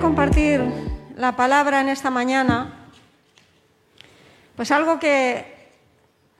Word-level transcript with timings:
Compartir 0.00 0.62
la 1.16 1.36
palabra 1.36 1.80
en 1.80 1.88
esta 1.88 2.10
mañana, 2.10 2.88
pues 4.54 4.70
algo 4.70 4.98
que 4.98 5.70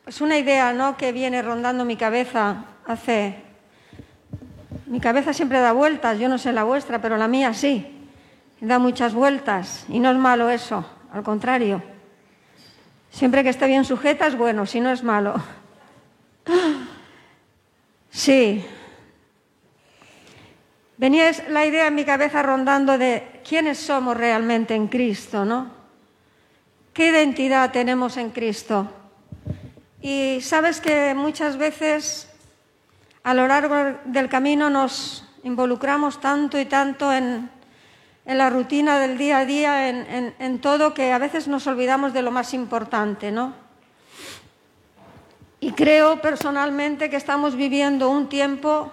es 0.07 0.21
una 0.21 0.39
idea, 0.39 0.73
¿no? 0.73 0.97
que 0.97 1.11
viene 1.11 1.43
rondando 1.43 1.85
mi 1.85 1.97
cabeza 1.97 2.65
hace 2.87 3.43
mi 4.87 5.01
cabeza 5.01 5.33
siempre 5.33 5.59
da 5.61 5.73
vueltas, 5.73 6.19
yo 6.19 6.29
no 6.29 6.39
sé 6.39 6.53
la 6.53 6.65
vuestra, 6.65 7.01
pero 7.01 7.17
la 7.17 7.29
mía 7.29 7.55
sí. 7.55 7.93
Da 8.61 8.79
muchas 8.79 9.15
vueltas 9.15 9.85
y 9.89 10.01
no 10.01 10.11
es 10.11 10.17
malo 10.17 10.49
eso, 10.51 10.85
al 11.13 11.23
contrario. 11.23 11.83
Siempre 13.11 13.43
que 13.43 13.49
esté 13.49 13.67
bien 13.67 13.85
sujeta 13.85 14.27
es 14.27 14.37
bueno, 14.37 14.67
si 14.67 14.81
no 14.81 14.91
es 14.91 15.03
malo. 15.03 15.35
Sí. 18.11 18.65
Venía 20.99 21.31
la 21.51 21.67
idea 21.67 21.89
en 21.89 21.95
mi 21.95 22.07
cabeza 22.07 22.43
rondando 22.43 22.97
de 22.97 23.41
quiénes 23.47 23.79
somos 23.79 24.17
realmente 24.17 24.75
en 24.75 24.89
Cristo, 24.89 25.45
¿no? 25.45 25.71
¿Qué 26.95 27.09
identidad 27.09 27.71
tenemos 27.71 28.17
en 28.17 28.31
Cristo? 28.31 28.91
Y 30.01 30.39
sabes 30.41 30.81
que 30.81 31.13
muchas 31.15 31.59
veces 31.59 32.33
a 33.25 33.35
lo 33.35 33.47
largo 33.47 33.99
del 34.07 34.31
camino 34.31 34.71
nos 34.71 35.29
involucramos 35.43 36.19
tanto 36.19 36.59
y 36.59 36.65
tanto 36.65 37.13
en, 37.13 37.51
la 38.25 38.49
rutina 38.49 38.99
del 38.99 39.19
día 39.19 39.39
a 39.39 39.45
día, 39.45 39.89
en, 39.91 40.35
en, 40.39 40.59
todo, 40.61 40.95
que 40.95 41.13
a 41.13 41.19
veces 41.19 41.47
nos 41.47 41.67
olvidamos 41.67 42.15
de 42.15 42.23
lo 42.23 42.31
más 42.31 42.55
importante, 42.55 43.31
¿no? 43.31 43.53
Y 45.61 45.73
creo 45.73 46.23
personalmente 46.23 47.11
que 47.11 47.17
estamos 47.17 47.55
viviendo 47.55 48.09
un 48.09 48.29
tiempo 48.29 48.91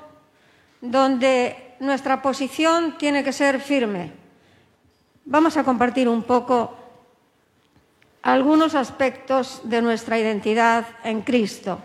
donde 0.81 1.72
nuestra 1.83 2.21
posición 2.21 2.97
tiene 2.97 3.23
que 3.23 3.33
ser 3.33 3.59
firme. 3.59 4.11
Vamos 5.25 5.57
a 5.57 5.63
compartir 5.63 6.07
un 6.09 6.23
poco 6.23 6.75
algunos 8.21 8.73
aspectos 8.73 9.61
de 9.65 9.81
nuestra 9.81 10.17
identidad 10.17 10.85
en 11.03 11.21
Cristo. 11.21 11.79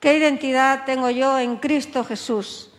¿Qué 0.00 0.16
identidad 0.16 0.84
tengo 0.84 1.10
yo 1.10 1.38
en 1.38 1.56
Cristo 1.56 2.04
Jesús? 2.04 2.72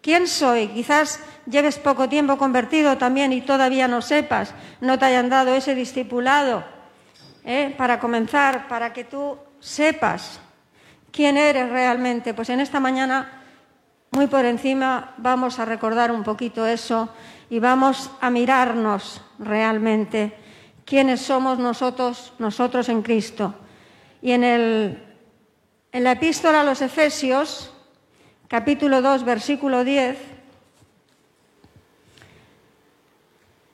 ¿Quién 0.00 0.28
soy? 0.28 0.68
Quizás 0.68 1.20
lleves 1.46 1.78
poco 1.78 2.08
tiempo 2.08 2.36
convertido 2.36 2.98
también 2.98 3.32
y 3.32 3.40
todavía 3.40 3.88
no 3.88 4.02
sepas, 4.02 4.54
no 4.80 4.98
te 4.98 5.06
hayan 5.06 5.28
dado 5.28 5.54
ese 5.54 5.74
discipulado 5.74 6.64
¿eh? 7.44 7.74
para 7.76 7.98
comenzar, 7.98 8.68
para 8.68 8.92
que 8.92 9.04
tú 9.04 9.38
sepas 9.60 10.40
quién 11.10 11.36
eres 11.36 11.68
realmente. 11.68 12.34
Pues 12.34 12.48
en 12.50 12.60
esta 12.60 12.78
mañana, 12.78 13.37
muy 14.10 14.26
por 14.26 14.44
encima, 14.44 15.14
vamos 15.18 15.58
a 15.58 15.64
recordar 15.64 16.10
un 16.10 16.24
poquito 16.24 16.66
eso 16.66 17.08
y 17.50 17.58
vamos 17.58 18.10
a 18.20 18.30
mirarnos 18.30 19.20
realmente 19.38 20.36
quiénes 20.84 21.20
somos 21.20 21.58
nosotros, 21.58 22.32
nosotros 22.38 22.88
en 22.88 23.02
Cristo. 23.02 23.54
Y 24.22 24.32
en, 24.32 24.44
el, 24.44 25.02
en 25.92 26.04
la 26.04 26.12
epístola 26.12 26.62
a 26.62 26.64
los 26.64 26.80
Efesios, 26.80 27.72
capítulo 28.48 29.02
2, 29.02 29.24
versículo 29.24 29.84
10, 29.84 30.18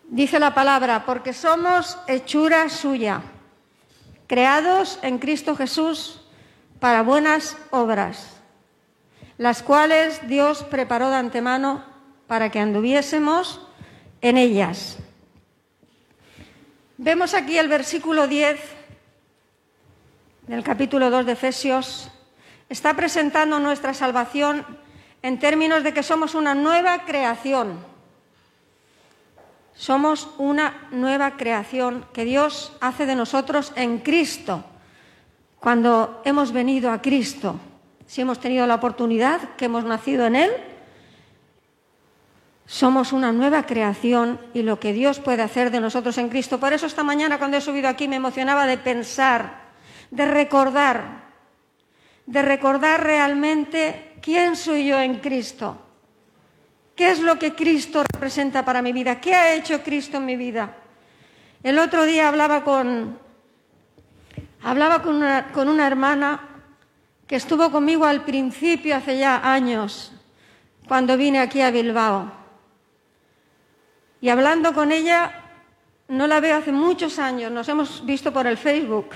dice 0.09 0.39
la 0.39 0.55
palabra, 0.55 1.05
porque 1.07 1.33
somos 1.33 1.99
hechura 2.07 2.69
suya, 2.69 3.23
creados 4.27 4.99
en 5.03 5.19
Cristo 5.19 5.57
Jesús 5.57 6.21
para 6.81 7.03
buenas 7.03 7.57
obras, 7.71 8.34
las 9.39 9.63
cuales 9.63 10.27
Dios 10.29 10.63
preparó 10.65 11.11
de 11.11 11.17
antemano 11.17 11.85
para 12.27 12.51
que 12.51 12.61
anduviésemos 12.61 13.61
en 14.21 14.37
ellas. 14.39 14.99
Vemos 16.97 17.35
aquí 17.35 17.59
el 17.59 17.69
versículo 17.69 18.29
10 18.29 18.61
del 20.47 20.63
capítulo 20.63 21.11
2 21.11 21.27
de 21.27 21.33
Efesios. 21.33 22.11
Está 22.69 22.95
presentando 22.95 23.59
nuestra 23.59 23.95
salvación 23.95 24.65
en 25.23 25.39
términos 25.39 25.83
de 25.83 25.93
que 25.93 26.03
somos 26.03 26.35
una 26.35 26.55
nueva 26.55 27.05
creación. 27.05 27.79
Somos 29.75 30.29
una 30.39 30.87
nueva 30.93 31.37
creación 31.37 32.07
que 32.13 32.25
Dios 32.25 32.73
hace 32.81 33.07
de 33.07 33.17
nosotros 33.17 33.73
en 33.75 33.99
Cristo. 33.99 34.65
Cuando 35.59 36.23
hemos 36.25 36.53
venido 36.53 36.93
a 36.93 37.03
Cristo, 37.03 37.59
si 38.07 38.21
hemos 38.21 38.41
tenido 38.41 38.67
la 38.67 38.77
oportunidad, 38.77 39.41
que 39.57 39.67
hemos 39.67 39.85
nacido 39.85 40.27
en 40.27 40.37
Él, 40.37 40.51
somos 42.67 43.13
una 43.13 43.33
nueva 43.33 43.67
creación 43.67 44.41
y 44.55 44.63
lo 44.63 44.81
que 44.81 44.93
Dios 44.93 45.21
puede 45.21 45.43
hacer 45.43 45.71
de 45.71 45.81
nosotros 45.81 46.17
en 46.19 46.29
Cristo. 46.29 46.59
Por 46.59 46.73
eso 46.73 46.87
esta 46.87 47.03
mañana 47.03 47.39
cuando 47.39 47.57
he 47.57 47.61
subido 47.61 47.89
aquí 47.89 48.09
me 48.09 48.17
emocionaba 48.17 48.67
de 48.67 48.79
pensar, 48.79 49.65
de 50.11 50.25
recordar, 50.25 51.25
de 52.27 52.43
recordar 52.43 53.03
realmente 53.03 54.15
quién 54.23 54.57
soy 54.57 54.87
yo 54.87 54.99
en 54.99 55.19
Cristo. 55.19 55.79
¿Qué 56.97 57.11
es 57.11 57.21
lo 57.21 57.39
que 57.39 57.55
Cristo 57.55 58.05
representa 58.13 58.65
para 58.65 58.81
mi 58.81 58.93
vida? 58.93 59.21
¿Qué 59.21 59.35
ha 59.35 59.55
hecho 59.55 59.83
Cristo 59.83 60.19
en 60.19 60.27
mi 60.27 60.37
vida? 60.37 60.77
El 61.63 61.79
otro 61.79 62.05
día 62.05 62.29
hablaba 62.29 62.63
con, 62.63 63.19
hablaba 64.63 65.03
con 65.03 65.17
una, 65.17 65.49
con 65.53 65.69
una 65.69 65.87
hermana 65.87 66.54
que 67.27 67.37
estuvo 67.37 67.71
conmigo 67.71 68.05
al 68.05 68.25
principio, 68.25 68.97
hace 68.97 69.19
ya 69.19 69.53
años, 69.53 70.13
cuando 70.87 71.17
vine 71.17 71.41
aquí 71.41 71.61
a 71.61 71.71
Bilbao. 71.71 72.33
Y 74.21 74.29
hablando 74.29 74.73
con 74.73 74.93
ella, 74.93 75.43
no 76.09 76.27
la 76.27 76.41
veo 76.41 76.57
hace 76.57 76.73
muchos 76.73 77.19
años, 77.19 77.51
nos 77.51 77.69
hemos 77.69 78.05
visto 78.05 78.33
por 78.33 78.47
el 78.47 78.57
Facebook 78.59 79.11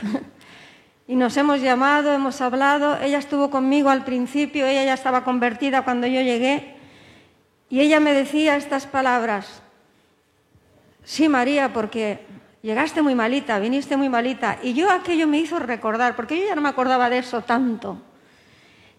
y 1.06 1.16
nos 1.16 1.36
hemos 1.36 1.60
llamado, 1.60 2.12
hemos 2.12 2.40
hablado. 2.40 2.98
Ella 3.00 3.18
estuvo 3.18 3.50
conmigo 3.50 3.90
al 3.90 4.04
principio, 4.04 4.66
ella 4.66 4.84
ya 4.84 4.94
estaba 4.94 5.24
convertida 5.24 5.82
cuando 5.82 6.06
yo 6.06 6.20
llegué 6.20 6.76
y 7.70 7.80
ella 7.80 8.00
me 8.00 8.14
decía 8.14 8.56
estas 8.56 8.86
palabras. 8.86 9.62
Sí, 11.04 11.28
María, 11.28 11.72
porque 11.72 12.26
llegaste 12.68 13.00
muy 13.00 13.14
malita, 13.14 13.58
viniste 13.58 13.96
muy 13.96 14.10
malita. 14.10 14.58
Y 14.62 14.74
yo 14.74 14.90
aquello 14.90 15.26
me 15.26 15.38
hizo 15.38 15.58
recordar, 15.58 16.14
porque 16.14 16.38
yo 16.38 16.48
ya 16.48 16.54
no 16.54 16.60
me 16.60 16.68
acordaba 16.68 17.08
de 17.08 17.16
eso 17.16 17.40
tanto. 17.40 17.96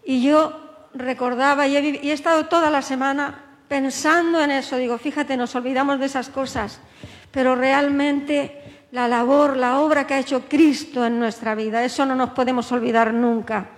Y 0.04 0.24
yo 0.24 0.88
recordaba 0.92 1.68
y 1.68 1.76
he, 1.76 2.12
estado 2.12 2.46
toda 2.46 2.68
la 2.68 2.82
semana 2.82 3.44
pensando 3.68 4.42
en 4.42 4.50
eso, 4.50 4.76
digo, 4.76 4.98
fíjate, 4.98 5.36
nos 5.36 5.54
olvidamos 5.54 6.00
de 6.00 6.06
esas 6.06 6.30
cosas, 6.30 6.80
pero 7.30 7.54
realmente 7.54 8.84
la 8.90 9.06
labor, 9.06 9.56
la 9.56 9.78
obra 9.78 10.04
que 10.04 10.14
ha 10.14 10.18
hecho 10.18 10.48
Cristo 10.48 11.06
en 11.06 11.20
nuestra 11.20 11.54
vida, 11.54 11.84
eso 11.84 12.04
no 12.04 12.16
nos 12.16 12.30
podemos 12.30 12.72
olvidar 12.72 13.14
nunca 13.14 13.68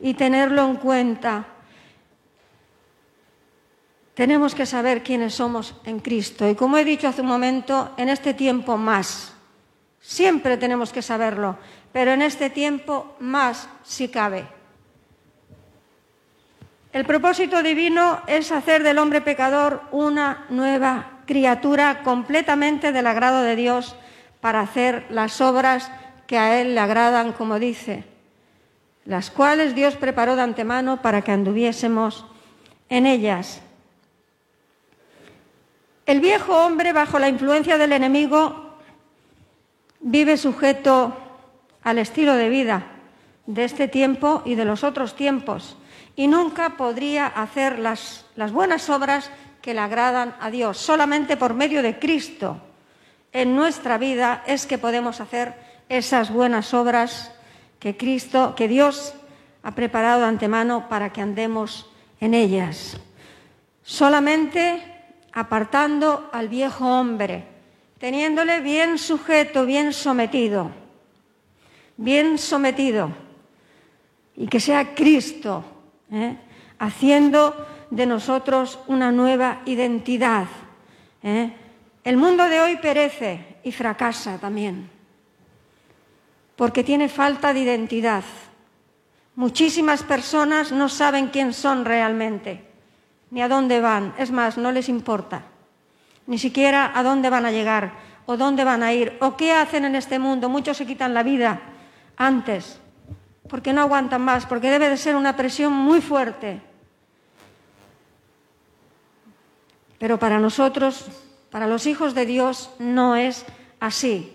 y 0.00 0.14
tenerlo 0.14 0.64
en 0.64 0.74
cuenta. 0.74 1.44
Tenemos 4.14 4.56
que 4.56 4.66
saber 4.66 5.04
quiénes 5.04 5.34
somos 5.34 5.76
en 5.84 6.00
Cristo 6.00 6.48
y 6.48 6.56
como 6.56 6.78
he 6.78 6.84
dicho 6.84 7.06
hace 7.06 7.20
un 7.20 7.28
momento, 7.28 7.94
en 7.96 8.08
este 8.08 8.34
tiempo 8.34 8.76
más. 8.76 9.35
Siempre 10.06 10.56
tenemos 10.56 10.92
que 10.92 11.02
saberlo, 11.02 11.58
pero 11.92 12.12
en 12.12 12.22
este 12.22 12.48
tiempo 12.48 13.16
más 13.18 13.68
si 13.82 14.06
cabe. 14.06 14.46
El 16.92 17.04
propósito 17.04 17.60
divino 17.60 18.20
es 18.28 18.52
hacer 18.52 18.84
del 18.84 18.98
hombre 18.98 19.20
pecador 19.20 19.82
una 19.90 20.46
nueva 20.48 21.22
criatura 21.26 22.04
completamente 22.04 22.92
del 22.92 23.08
agrado 23.08 23.42
de 23.42 23.56
Dios 23.56 23.96
para 24.40 24.60
hacer 24.60 25.06
las 25.10 25.40
obras 25.40 25.90
que 26.28 26.38
a 26.38 26.60
Él 26.60 26.76
le 26.76 26.80
agradan, 26.80 27.32
como 27.32 27.58
dice, 27.58 28.04
las 29.06 29.32
cuales 29.32 29.74
Dios 29.74 29.96
preparó 29.96 30.36
de 30.36 30.42
antemano 30.42 31.02
para 31.02 31.22
que 31.22 31.32
anduviésemos 31.32 32.26
en 32.88 33.06
ellas. 33.06 33.60
El 36.06 36.20
viejo 36.20 36.64
hombre, 36.64 36.92
bajo 36.92 37.18
la 37.18 37.28
influencia 37.28 37.76
del 37.76 37.92
enemigo, 37.92 38.65
vive 40.06 40.36
sujeto 40.36 41.16
al 41.82 41.98
estilo 41.98 42.34
de 42.34 42.48
vida 42.48 42.86
de 43.46 43.64
este 43.64 43.88
tiempo 43.88 44.40
y 44.44 44.54
de 44.54 44.64
los 44.64 44.84
otros 44.84 45.16
tiempos 45.16 45.76
y 46.14 46.28
nunca 46.28 46.76
podría 46.76 47.26
hacer 47.26 47.80
las, 47.80 48.24
las 48.36 48.52
buenas 48.52 48.88
obras 48.88 49.32
que 49.60 49.74
le 49.74 49.80
agradan 49.80 50.36
a 50.38 50.50
Dios. 50.52 50.78
Solamente 50.78 51.36
por 51.36 51.54
medio 51.54 51.82
de 51.82 51.98
Cristo 51.98 52.60
en 53.32 53.56
nuestra 53.56 53.98
vida 53.98 54.44
es 54.46 54.66
que 54.66 54.78
podemos 54.78 55.20
hacer 55.20 55.54
esas 55.88 56.30
buenas 56.30 56.72
obras 56.72 57.32
que 57.80 57.96
Cristo, 57.96 58.54
que 58.54 58.68
Dios 58.68 59.12
ha 59.64 59.72
preparado 59.72 60.20
de 60.20 60.26
antemano 60.26 60.88
para 60.88 61.12
que 61.12 61.20
andemos 61.20 61.90
en 62.20 62.34
ellas. 62.34 62.96
Solamente 63.82 64.84
apartando 65.32 66.30
al 66.32 66.48
viejo 66.48 66.86
hombre, 66.86 67.55
teniéndole 67.98 68.60
bien 68.60 68.98
sujeto, 68.98 69.64
bien 69.66 69.92
sometido, 69.92 70.70
bien 71.96 72.38
sometido, 72.38 73.10
y 74.36 74.46
que 74.48 74.60
sea 74.60 74.94
Cristo 74.94 75.64
¿eh? 76.10 76.36
haciendo 76.78 77.66
de 77.90 78.06
nosotros 78.06 78.78
una 78.86 79.12
nueva 79.12 79.62
identidad, 79.64 80.46
¿eh? 81.22 81.52
El 82.04 82.18
mundo 82.18 82.48
de 82.48 82.60
hoy 82.60 82.76
perece 82.76 83.56
y 83.64 83.72
fracasa 83.72 84.38
también, 84.38 84.88
porque 86.54 86.84
tiene 86.84 87.08
falta 87.08 87.52
de 87.52 87.58
identidad. 87.58 88.22
Muchísimas 89.34 90.04
personas 90.04 90.70
no 90.70 90.88
saben 90.88 91.28
quién 91.28 91.52
son 91.52 91.84
realmente, 91.84 92.62
ni 93.32 93.42
a 93.42 93.48
dónde 93.48 93.80
van. 93.80 94.14
Es 94.18 94.30
más, 94.30 94.56
no 94.56 94.70
les 94.70 94.88
importa, 94.88 95.46
ni 96.26 96.38
siquiera 96.38 96.92
a 96.94 97.02
dónde 97.02 97.30
van 97.30 97.46
a 97.46 97.52
llegar, 97.52 97.92
o 98.26 98.36
dónde 98.36 98.64
van 98.64 98.82
a 98.82 98.92
ir, 98.92 99.16
o 99.20 99.36
qué 99.36 99.52
hacen 99.52 99.84
en 99.84 99.94
este 99.94 100.18
mundo. 100.18 100.48
Muchos 100.48 100.76
se 100.76 100.86
quitan 100.86 101.14
la 101.14 101.22
vida 101.22 101.60
antes, 102.16 102.80
porque 103.48 103.72
no 103.72 103.82
aguantan 103.82 104.22
más, 104.22 104.46
porque 104.46 104.70
debe 104.70 104.88
de 104.88 104.96
ser 104.96 105.16
una 105.16 105.36
presión 105.36 105.72
muy 105.72 106.00
fuerte. 106.00 106.60
Pero 109.98 110.18
para 110.18 110.38
nosotros 110.38 111.06
para 111.56 111.66
los 111.66 111.86
hijos 111.86 112.14
de 112.14 112.26
Dios 112.26 112.68
no 112.78 113.16
es 113.16 113.46
así. 113.80 114.30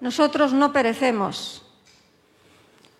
Nosotros 0.00 0.54
no 0.54 0.72
perecemos. 0.72 1.62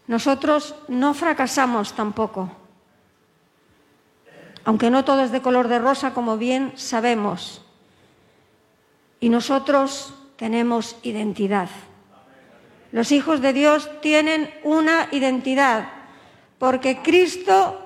Nosotros 0.06 0.75
no 0.86 1.14
fracasamos 1.14 1.94
tampoco. 1.94 2.52
Aunque 4.66 4.90
no 4.90 5.02
todo 5.02 5.22
es 5.22 5.32
de 5.32 5.40
color 5.40 5.69
de 5.69 5.78
rosa, 5.78 6.12
como 6.12 6.36
bien 6.36 6.75
sabemos. 6.76 7.63
Y 9.24 9.30
nosotros 9.30 10.12
tenemos 10.36 10.98
identidad. 11.02 11.70
Los 12.92 13.10
hijos 13.10 13.40
de 13.40 13.54
Dios 13.54 13.88
tienen 14.02 14.52
una 14.64 15.08
identidad, 15.12 15.88
porque 16.58 16.98
Cristo 16.98 17.80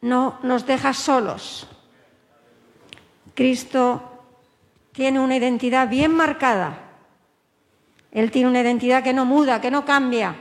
no 0.00 0.38
nos 0.42 0.64
deja 0.64 0.94
solos. 0.94 1.68
Cristo 3.34 4.24
tiene 4.92 5.20
una 5.20 5.36
identidad 5.36 5.90
bien 5.90 6.12
marcada. 6.12 6.88
Él 8.10 8.30
tiene 8.30 8.48
una 8.48 8.62
identidad 8.62 9.04
que 9.04 9.12
no 9.12 9.26
muda, 9.26 9.60
que 9.60 9.70
no 9.70 9.84
cambia. 9.84 10.36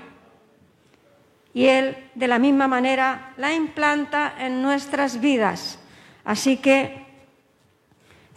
Y 1.53 1.65
Él, 1.65 2.09
de 2.15 2.29
la 2.29 2.39
misma 2.39 2.69
manera, 2.69 3.33
la 3.35 3.53
implanta 3.53 4.33
en 4.39 4.61
nuestras 4.61 5.19
vidas. 5.19 5.77
Así 6.23 6.55
que 6.55 7.08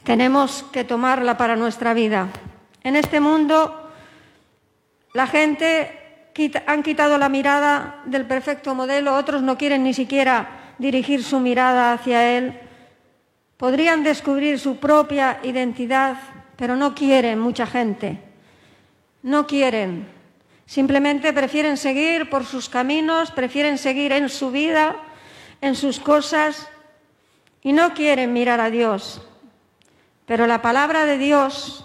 tenemos 0.04 0.64
que 0.72 0.84
tomarla 0.84 1.37
para 1.37 1.56
nuestra 1.56 1.94
vida. 1.94 2.28
En 2.82 2.96
este 2.96 3.20
mundo, 3.20 3.90
la 5.14 5.26
gente 5.26 6.31
han 6.66 6.82
quitado 6.82 7.19
la 7.19 7.28
mirada 7.28 8.02
del 8.06 8.26
perfecto 8.26 8.75
modelo, 8.75 9.16
otros 9.16 9.43
no 9.43 9.58
quieren 9.58 9.84
ni 9.84 9.94
siquiera 9.94 10.75
dirigir 10.78 11.22
su 11.22 11.40
mirada 11.40 11.93
hacia 11.93 12.37
Él 12.37 12.58
podrían 13.62 14.02
descubrir 14.02 14.58
su 14.58 14.78
propia 14.78 15.38
identidad, 15.44 16.16
pero 16.56 16.75
no 16.75 16.96
quieren 16.96 17.38
mucha 17.38 17.64
gente. 17.64 18.19
No 19.22 19.46
quieren. 19.46 20.08
Simplemente 20.66 21.32
prefieren 21.32 21.76
seguir 21.76 22.28
por 22.28 22.44
sus 22.44 22.69
caminos, 22.69 23.31
prefieren 23.31 23.78
seguir 23.78 24.10
en 24.10 24.28
su 24.28 24.50
vida, 24.50 24.96
en 25.60 25.76
sus 25.76 26.00
cosas, 26.00 26.69
y 27.62 27.72
no 27.72 27.94
quieren 27.94 28.32
mirar 28.32 28.58
a 28.58 28.69
Dios. 28.69 29.22
Pero 30.32 30.46
la 30.46 30.62
palabra 30.62 31.05
de 31.05 31.19
Dios 31.19 31.84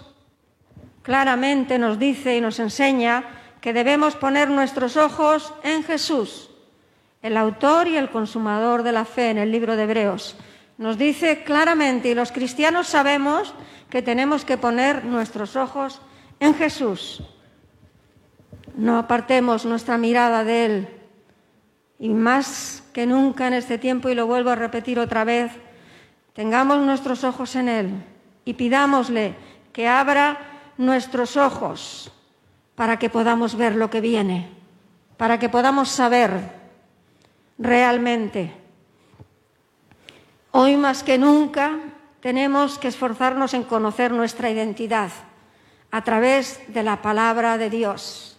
claramente 1.02 1.78
nos 1.78 1.98
dice 1.98 2.34
y 2.34 2.40
nos 2.40 2.58
enseña 2.60 3.24
que 3.60 3.74
debemos 3.74 4.16
poner 4.16 4.48
nuestros 4.48 4.96
ojos 4.96 5.52
en 5.62 5.84
Jesús, 5.84 6.48
el 7.20 7.36
autor 7.36 7.88
y 7.88 7.98
el 7.98 8.08
consumador 8.08 8.84
de 8.84 8.92
la 8.92 9.04
fe 9.04 9.28
en 9.28 9.36
el 9.36 9.52
libro 9.52 9.76
de 9.76 9.82
Hebreos. 9.82 10.34
Nos 10.78 10.96
dice 10.96 11.44
claramente, 11.44 12.08
y 12.08 12.14
los 12.14 12.32
cristianos 12.32 12.86
sabemos 12.86 13.52
que 13.90 14.00
tenemos 14.00 14.46
que 14.46 14.56
poner 14.56 15.04
nuestros 15.04 15.54
ojos 15.54 16.00
en 16.40 16.54
Jesús. 16.54 17.22
No 18.74 18.96
apartemos 18.96 19.66
nuestra 19.66 19.98
mirada 19.98 20.42
de 20.42 20.64
Él. 20.64 20.88
Y 21.98 22.08
más 22.08 22.82
que 22.94 23.04
nunca 23.04 23.46
en 23.46 23.52
este 23.52 23.76
tiempo, 23.76 24.08
y 24.08 24.14
lo 24.14 24.26
vuelvo 24.26 24.48
a 24.48 24.54
repetir 24.54 24.98
otra 24.98 25.24
vez, 25.24 25.52
tengamos 26.32 26.78
nuestros 26.78 27.24
ojos 27.24 27.54
en 27.54 27.68
Él 27.68 28.04
y 28.48 28.54
pidámosle 28.54 29.34
que 29.74 29.86
abra 29.86 30.38
nuestros 30.78 31.36
ojos 31.36 32.10
para 32.74 32.98
que 32.98 33.10
podamos 33.10 33.56
ver 33.56 33.76
lo 33.76 33.90
que 33.90 34.00
viene, 34.00 34.48
para 35.18 35.38
que 35.38 35.50
podamos 35.50 35.90
saber 35.90 36.32
realmente 37.58 38.54
Hoy 40.50 40.76
más 40.76 41.02
que 41.02 41.18
nunca 41.18 41.78
tenemos 42.20 42.78
que 42.78 42.88
esforzarnos 42.88 43.52
en 43.52 43.64
conocer 43.64 44.12
nuestra 44.12 44.48
identidad 44.48 45.10
a 45.90 46.02
través 46.02 46.60
de 46.68 46.82
la 46.82 47.02
palabra 47.02 47.58
de 47.58 47.68
Dios. 47.68 48.38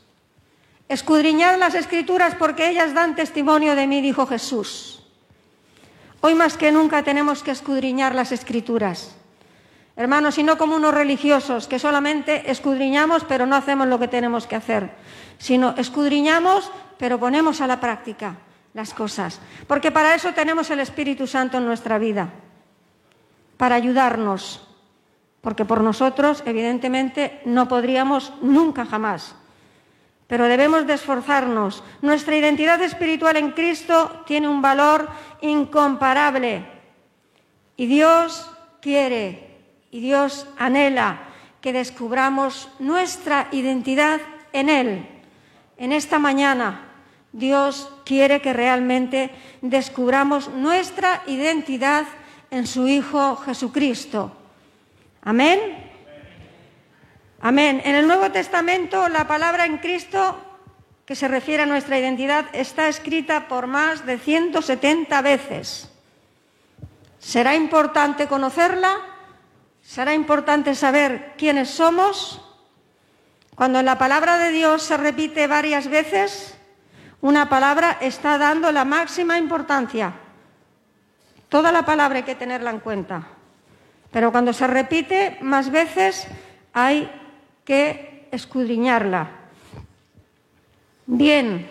Escudriñad 0.89 1.59
las 1.59 1.75
escrituras 1.75 2.33
porque 2.33 2.67
ellas 2.67 2.95
dan 2.95 3.15
testimonio 3.15 3.75
de 3.75 3.85
mí, 3.85 4.01
dijo 4.01 4.25
Jesús. 4.25 5.05
Hoy 6.21 6.33
más 6.33 6.57
que 6.57 6.71
nunca 6.71 7.03
tenemos 7.03 7.43
que 7.43 7.51
escudriñar 7.51 8.15
las 8.15 8.31
escrituras. 8.31 9.15
Hermanos, 9.99 10.37
y 10.37 10.43
no 10.43 10.57
como 10.57 10.77
unos 10.77 10.93
religiosos 10.93 11.67
que 11.67 11.77
solamente 11.77 12.49
escudriñamos 12.49 13.25
pero 13.25 13.45
no 13.45 13.57
hacemos 13.57 13.85
lo 13.85 13.99
que 13.99 14.07
tenemos 14.07 14.47
que 14.47 14.55
hacer, 14.55 14.91
sino 15.39 15.75
escudriñamos 15.75 16.71
pero 16.97 17.19
ponemos 17.19 17.59
a 17.59 17.67
la 17.67 17.81
práctica 17.81 18.37
las 18.73 18.93
cosas, 18.93 19.41
porque 19.67 19.91
para 19.91 20.15
eso 20.15 20.31
tenemos 20.31 20.69
el 20.69 20.79
Espíritu 20.79 21.27
Santo 21.27 21.57
en 21.57 21.65
nuestra 21.65 21.97
vida, 21.97 22.29
para 23.57 23.75
ayudarnos, 23.75 24.65
porque 25.41 25.65
por 25.65 25.81
nosotros, 25.81 26.43
evidentemente, 26.45 27.41
no 27.43 27.67
podríamos 27.67 28.31
nunca 28.41 28.85
jamás, 28.85 29.35
pero 30.27 30.45
debemos 30.45 30.87
de 30.87 30.93
esforzarnos. 30.93 31.83
Nuestra 32.01 32.37
identidad 32.37 32.81
espiritual 32.81 33.35
en 33.35 33.51
Cristo 33.51 34.23
tiene 34.25 34.47
un 34.47 34.61
valor 34.61 35.09
incomparable. 35.41 36.65
Y 37.75 37.87
Dios 37.87 38.49
quiere 38.79 39.48
y 39.91 39.99
Dios 39.99 40.47
anhela 40.57 41.19
que 41.61 41.73
descubramos 41.73 42.69
nuestra 42.79 43.47
identidad 43.51 44.21
en 44.53 44.69
Él. 44.69 45.07
En 45.77 45.91
esta 45.91 46.19
mañana 46.19 46.89
Dios 47.31 47.91
quiere 48.05 48.41
que 48.41 48.53
realmente 48.53 49.31
descubramos 49.61 50.49
nuestra 50.49 51.21
identidad 51.27 52.05
en 52.51 52.65
su 52.65 52.87
Hijo 52.87 53.35
Jesucristo. 53.37 54.31
Amén. 55.21 55.59
Amén. 57.41 57.81
En 57.85 57.95
el 57.95 58.07
Nuevo 58.07 58.31
Testamento 58.31 59.07
la 59.09 59.27
palabra 59.27 59.65
en 59.65 59.77
Cristo 59.77 60.39
que 61.05 61.15
se 61.15 61.27
refiere 61.27 61.63
a 61.63 61.65
nuestra 61.65 61.97
identidad 61.97 62.45
está 62.53 62.87
escrita 62.87 63.47
por 63.47 63.67
más 63.67 64.05
de 64.05 64.17
170 64.17 65.21
veces. 65.21 65.89
¿Será 67.19 67.55
importante 67.55 68.27
conocerla? 68.27 69.18
¿Será 69.89 70.13
importante 70.13 70.75
saber 70.75 71.33
quiénes 71.35 71.71
somos? 71.71 72.39
Cuando 73.55 73.81
la 73.81 73.97
palabra 73.97 74.37
de 74.37 74.51
Dios 74.51 74.83
se 74.83 74.95
repite 74.97 75.47
varias 75.47 75.87
veces, 75.87 76.55
una 77.21 77.49
palabra 77.49 77.97
está 77.99 78.37
dando 78.37 78.71
la 78.71 78.85
máxima 78.85 79.39
importancia. 79.39 80.13
Toda 81.49 81.71
la 81.71 81.87
palabra 81.87 82.17
hay 82.17 82.23
que 82.23 82.35
tenerla 82.35 82.69
en 82.69 82.81
cuenta. 82.81 83.29
Pero 84.11 84.31
cuando 84.31 84.53
se 84.53 84.67
repite 84.67 85.39
más 85.41 85.71
veces 85.71 86.27
hay 86.71 87.09
que 87.65 88.27
escudriñarla. 88.31 89.31
Bien, 91.07 91.67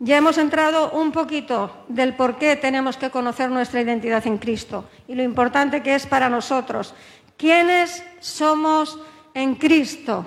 ya 0.00 0.16
hemos 0.16 0.38
entrado 0.38 0.90
un 0.90 1.12
poquito 1.12 1.84
del 1.88 2.14
por 2.14 2.36
qué 2.36 2.56
tenemos 2.56 2.96
que 2.96 3.10
conocer 3.10 3.50
nuestra 3.50 3.80
identidad 3.80 4.26
en 4.26 4.38
Cristo 4.38 4.88
y 5.06 5.14
lo 5.14 5.22
importante 5.22 5.82
que 5.82 5.94
es 5.94 6.06
para 6.06 6.28
nosotros. 6.28 6.94
¿Quiénes 7.36 8.02
somos 8.20 8.98
en 9.34 9.56
Cristo? 9.56 10.24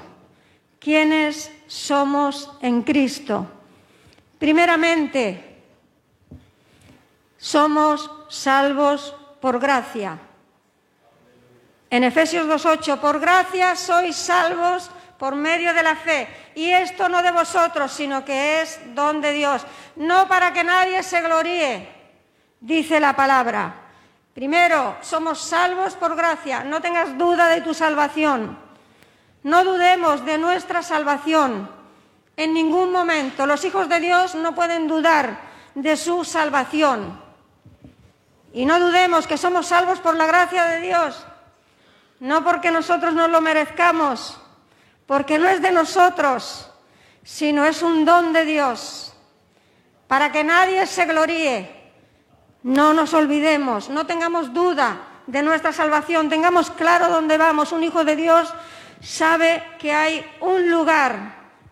¿Quiénes 0.79 1.51
somos 1.67 2.51
en 2.61 2.81
Cristo? 2.83 3.47
Primeramente, 4.39 5.63
somos 7.37 8.11
salvos 8.29 9.15
por 9.41 9.59
gracia. 9.59 10.19
En 11.89 12.03
Efesios 12.03 12.45
2.8, 12.47 12.99
por 12.99 13.19
gracia 13.19 13.75
sois 13.75 14.15
salvos 14.15 14.91
por 15.17 15.35
medio 15.35 15.73
de 15.73 15.83
la 15.83 15.95
fe. 15.95 16.27
Y 16.55 16.69
esto 16.69 17.07
no 17.09 17.23
de 17.23 17.31
vosotros, 17.31 17.91
sino 17.91 18.25
que 18.25 18.61
es 18.61 18.79
don 18.93 19.21
de 19.21 19.31
Dios. 19.31 19.65
No 19.95 20.27
para 20.27 20.51
que 20.51 20.63
nadie 20.63 21.01
se 21.03 21.21
gloríe, 21.21 21.87
dice 22.59 22.99
la 22.99 23.15
palabra. 23.15 23.86
Primero, 24.37 24.95
somos 25.01 25.41
salvos 25.41 25.95
por 25.95 26.15
gracia. 26.15 26.63
No 26.63 26.79
tengas 26.79 27.17
duda 27.17 27.47
de 27.47 27.61
tu 27.61 27.73
salvación. 27.73 28.55
No 29.41 29.63
dudemos 29.63 30.23
de 30.25 30.37
nuestra 30.37 30.83
salvación. 30.83 31.67
En 32.35 32.53
ningún 32.53 32.91
momento 32.91 33.47
los 33.47 33.65
hijos 33.65 33.89
de 33.89 33.99
Dios 33.99 34.35
no 34.35 34.53
pueden 34.53 34.87
dudar 34.87 35.39
de 35.73 35.97
su 35.97 36.23
salvación. 36.23 37.19
Y 38.53 38.67
no 38.67 38.79
dudemos 38.79 39.25
que 39.25 39.39
somos 39.39 39.65
salvos 39.65 39.99
por 40.01 40.15
la 40.15 40.27
gracia 40.27 40.65
de 40.65 40.81
Dios. 40.81 41.25
no 42.19 42.43
porque 42.43 42.69
nosotros 42.69 43.15
no 43.15 43.27
lo 43.27 43.41
merezcamos, 43.41 44.39
porque 45.07 45.39
no 45.39 45.47
es 45.47 45.63
de 45.63 45.71
nosotros, 45.71 46.69
sino 47.23 47.65
es 47.65 47.81
un 47.81 48.05
don 48.05 48.33
de 48.33 48.45
Dios, 48.45 49.15
para 50.07 50.31
que 50.31 50.43
nadie 50.43 50.85
se 50.85 51.05
gloríe. 51.05 51.76
No 52.67 52.93
nos 52.93 53.13
olvidemos, 53.13 53.87
no 53.87 54.05
tengamos 54.05 54.53
duda 54.53 54.97
de 55.25 55.41
nuestra 55.41 55.71
salvación, 55.71 56.27
tengamos 56.27 56.69
claro 56.69 57.07
dónde 57.07 57.37
vamos. 57.37 57.71
Un 57.71 57.81
hijo 57.81 58.03
de 58.03 58.17
Dios 58.17 58.53
sabe 58.99 59.63
que 59.79 59.93
hay 59.93 60.29
un 60.41 60.69
lugar 60.69 61.15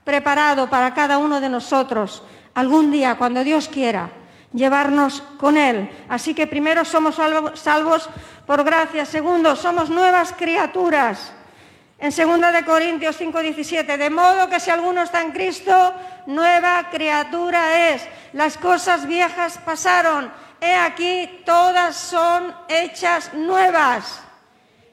preparado 0.05 0.69
para 0.69 0.93
cada 0.93 1.17
uno 1.17 1.41
de 1.41 1.49
nosotros 1.49 2.23
algún 2.53 2.91
día, 2.91 3.15
cuando 3.15 3.43
Dios 3.43 3.67
quiera, 3.67 4.09
llevarnos 4.53 5.21
con 5.37 5.57
Él. 5.57 5.91
Así 6.07 6.33
que 6.33 6.47
primero 6.47 6.85
somos 6.85 7.19
salvos 7.55 8.09
por 8.47 8.63
gracia, 8.63 9.05
segundo, 9.05 9.57
somos 9.57 9.89
nuevas 9.89 10.31
criaturas. 10.31 11.33
En 11.99 12.11
2 12.11 12.53
de 12.53 12.63
Corintios 12.63 13.17
5:17, 13.17 13.97
de 13.97 14.09
modo 14.09 14.47
que 14.47 14.61
si 14.61 14.71
alguno 14.71 15.01
está 15.01 15.21
en 15.21 15.31
Cristo, 15.31 15.93
nueva 16.25 16.87
criatura 16.89 17.89
es. 17.89 18.07
Las 18.31 18.57
cosas 18.57 19.05
viejas 19.07 19.59
pasaron, 19.65 20.31
he 20.65 20.75
aquí 20.75 21.43
todas 21.45 21.95
son 21.95 22.53
hechas 22.67 23.34
nuevas. 23.34 24.22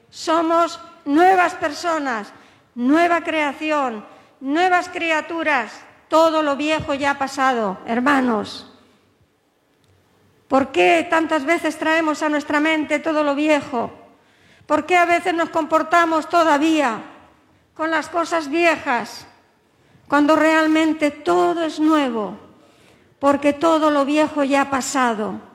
Somos 0.09 0.79
nuevas 1.05 1.55
personas, 1.55 2.31
nueva 2.75 3.21
creación, 3.21 4.05
nuevas 4.39 4.89
criaturas. 4.89 5.71
Todo 6.07 6.43
lo 6.43 6.55
viejo 6.55 6.93
ya 6.93 7.11
ha 7.11 7.17
pasado, 7.17 7.79
hermanos. 7.87 8.69
¿Por 10.47 10.71
qué 10.71 11.07
tantas 11.09 11.45
veces 11.45 11.79
traemos 11.79 12.21
a 12.21 12.29
nuestra 12.29 12.59
mente 12.59 12.99
todo 12.99 13.23
lo 13.23 13.33
viejo? 13.33 13.91
¿Por 14.67 14.85
qué 14.85 14.97
a 14.97 15.05
veces 15.05 15.33
nos 15.33 15.49
comportamos 15.49 16.29
todavía 16.29 17.01
con 17.73 17.89
las 17.89 18.07
cosas 18.07 18.49
viejas 18.49 19.25
cuando 20.07 20.35
realmente 20.35 21.09
todo 21.09 21.63
es 21.63 21.79
nuevo? 21.79 22.37
Porque 23.17 23.53
todo 23.53 23.89
lo 23.89 24.05
viejo 24.05 24.43
ya 24.43 24.61
ha 24.61 24.69
pasado. 24.69 25.52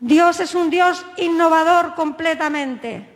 Dios 0.00 0.40
es 0.40 0.54
un 0.54 0.70
Dios 0.70 1.04
innovador 1.16 1.94
completamente. 1.94 3.08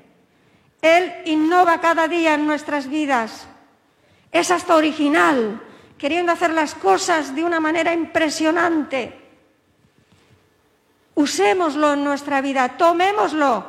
Él 0.80 1.12
innova 1.26 1.80
cada 1.80 2.08
día 2.08 2.34
en 2.34 2.46
nuestras 2.46 2.88
vidas. 2.88 3.46
Es 4.32 4.50
hasta 4.50 4.76
original, 4.76 5.60
queriendo 5.98 6.32
hacer 6.32 6.52
las 6.52 6.74
cosas 6.74 7.34
de 7.34 7.44
una 7.44 7.60
manera 7.60 7.92
impresionante. 7.92 9.18
Usémoslo 11.14 11.92
en 11.92 12.04
nuestra 12.04 12.40
vida, 12.40 12.76
tomémoslo, 12.78 13.66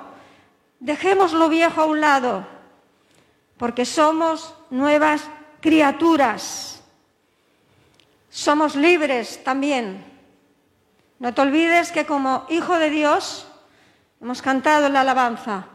dejemos 0.80 1.34
lo 1.34 1.50
viejo 1.50 1.82
a 1.82 1.86
un 1.86 2.00
lado, 2.00 2.48
porque 3.58 3.86
somos 3.86 4.56
nuevas 4.70 5.24
criaturas. 5.60 6.82
Somos 8.30 8.75
libres 8.75 9.44
también. 9.44 10.11
No 11.22 11.36
te 11.36 11.42
olvides 11.42 11.92
que 11.92 12.08
como 12.08 12.48
hijo 12.50 12.80
de 12.80 12.90
Dios, 12.90 13.46
hemos 14.20 14.42
cantado 14.42 14.90
la 14.90 15.01
alabanza, 15.01 15.68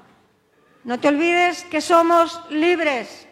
no 0.83 0.99
te 0.99 1.07
olvides 1.07 1.63
que 1.63 1.81
somos 1.81 2.43
libres. 2.51 3.29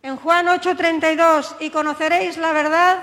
En 0.00 0.16
Juan 0.16 0.46
8:32, 0.46 1.56
y 1.58 1.70
conoceréis 1.70 2.36
la 2.36 2.52
verdad, 2.52 2.98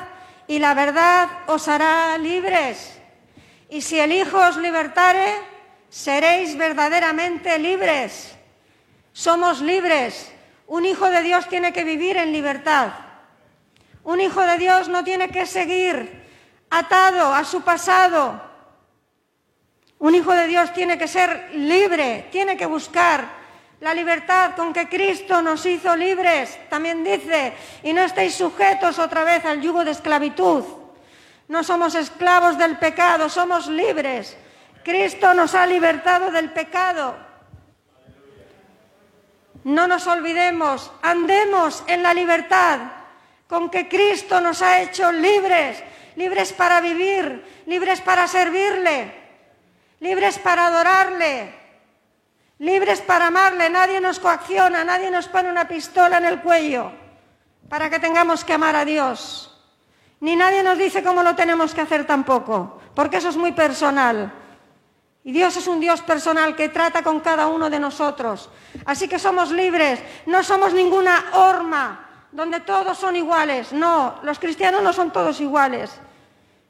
y 0.47 0.59
la 0.59 0.73
verdad 0.75 1.27
os 1.47 1.67
hará 1.67 2.17
libres. 2.17 2.97
Y 3.69 3.81
si 3.81 3.99
el 3.99 4.13
Hijo 4.13 4.37
os 4.39 4.55
libertare, 4.55 5.33
seréis 5.89 6.57
verdaderamente 6.57 7.59
libres. 7.59 8.33
Somos 9.11 9.59
libres. 9.59 10.31
Un 10.67 10.85
hijo 10.85 11.09
de 11.09 11.21
Dios 11.21 11.49
tiene 11.49 11.73
que 11.73 11.83
vivir 11.83 12.15
en 12.15 12.31
libertad. 12.31 12.93
Un 14.05 14.21
hijo 14.21 14.39
de 14.39 14.57
Dios 14.57 14.87
no 14.87 15.03
tiene 15.03 15.27
que 15.27 15.45
seguir 15.45 16.23
atado 16.69 17.33
a 17.33 17.43
su 17.43 17.61
pasado. 17.61 18.52
Un 20.03 20.15
hijo 20.15 20.33
de 20.33 20.47
Dios 20.47 20.73
tiene 20.73 20.97
que 20.97 21.07
ser 21.07 21.51
libre, 21.53 22.27
tiene 22.29 22.57
que 22.57 22.65
buscar 22.65 23.25
la 23.79 23.93
libertad 23.93 24.51
con 24.53 24.73
que 24.73 24.89
Cristo 24.89 25.41
nos 25.41 25.65
hizo 25.65 25.95
libres. 25.95 26.59
También 26.69 27.05
dice, 27.05 27.53
y 27.83 27.93
no 27.93 28.01
estéis 28.01 28.35
sujetos 28.35 28.99
otra 28.99 29.23
vez 29.23 29.45
al 29.45 29.61
yugo 29.61 29.85
de 29.85 29.91
esclavitud. 29.91 30.65
No 31.47 31.63
somos 31.63 31.95
esclavos 31.95 32.57
del 32.57 32.77
pecado, 32.79 33.29
somos 33.29 33.67
libres. 33.67 34.35
Cristo 34.83 35.33
nos 35.33 35.55
ha 35.55 35.65
libertado 35.65 36.31
del 36.31 36.51
pecado. 36.51 37.15
No 39.63 39.87
nos 39.87 40.05
olvidemos, 40.07 40.91
andemos 41.01 41.81
en 41.87 42.03
la 42.03 42.13
libertad 42.13 42.79
con 43.47 43.69
que 43.69 43.87
Cristo 43.87 44.41
nos 44.41 44.61
ha 44.61 44.81
hecho 44.81 45.13
libres, 45.13 45.81
libres 46.17 46.51
para 46.51 46.81
vivir, 46.81 47.63
libres 47.67 48.01
para 48.01 48.27
servirle, 48.27 49.22
libres 50.03 50.37
para 50.37 50.67
adorarle, 50.67 51.53
libres 52.59 52.99
para 52.99 53.27
amarle, 53.27 53.69
nadie 53.69 54.01
nos 54.01 54.19
coacciona, 54.19 54.83
nadie 54.83 55.09
nos 55.09 55.29
pone 55.29 55.49
una 55.49 55.65
pistola 55.65 56.17
en 56.17 56.25
el 56.25 56.41
cuello 56.41 56.91
para 57.69 57.89
que 57.89 57.99
tengamos 57.99 58.43
que 58.43 58.51
amar 58.51 58.75
a 58.75 58.83
Dios. 58.83 59.49
Ni 60.19 60.35
nadie 60.35 60.61
nos 60.61 60.77
dice 60.77 61.03
cómo 61.03 61.23
lo 61.23 61.35
tenemos 61.35 61.73
que 61.73 61.79
hacer 61.79 62.05
tampoco, 62.05 62.81
porque 62.93 63.17
eso 63.17 63.29
es 63.29 63.37
muy 63.37 63.53
personal. 63.53 64.33
Y 65.23 65.31
Dios 65.31 65.55
es 65.55 65.67
un 65.67 65.79
Dios 65.79 66.01
personal 66.01 66.53
que 66.53 66.67
trata 66.67 67.01
con 67.01 67.21
cada 67.21 67.47
uno 67.47 67.69
de 67.69 67.79
nosotros. 67.79 68.49
Así 68.85 69.07
que 69.07 69.19
somos 69.19 69.51
libres, 69.51 70.01
no 70.25 70.43
somos 70.43 70.73
ninguna 70.73 71.27
horma 71.31 72.09
donde 72.29 72.59
todos 72.59 72.97
son 72.97 73.15
iguales. 73.15 73.71
No, 73.71 74.19
los 74.23 74.37
cristianos 74.37 74.83
no 74.83 74.91
son 74.91 75.11
todos 75.11 75.39
iguales. 75.39 75.91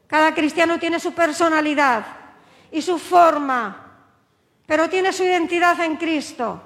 Cada 0.06 0.32
cristiano 0.34 0.78
tiene 0.78 1.00
su 1.00 1.12
personalidad 1.14 2.23
y 2.74 2.82
su 2.82 2.98
forma 2.98 3.84
pero 4.66 4.88
tiene 4.88 5.12
su 5.12 5.24
identidad 5.24 5.80
en 5.80 5.96
Cristo 5.96 6.60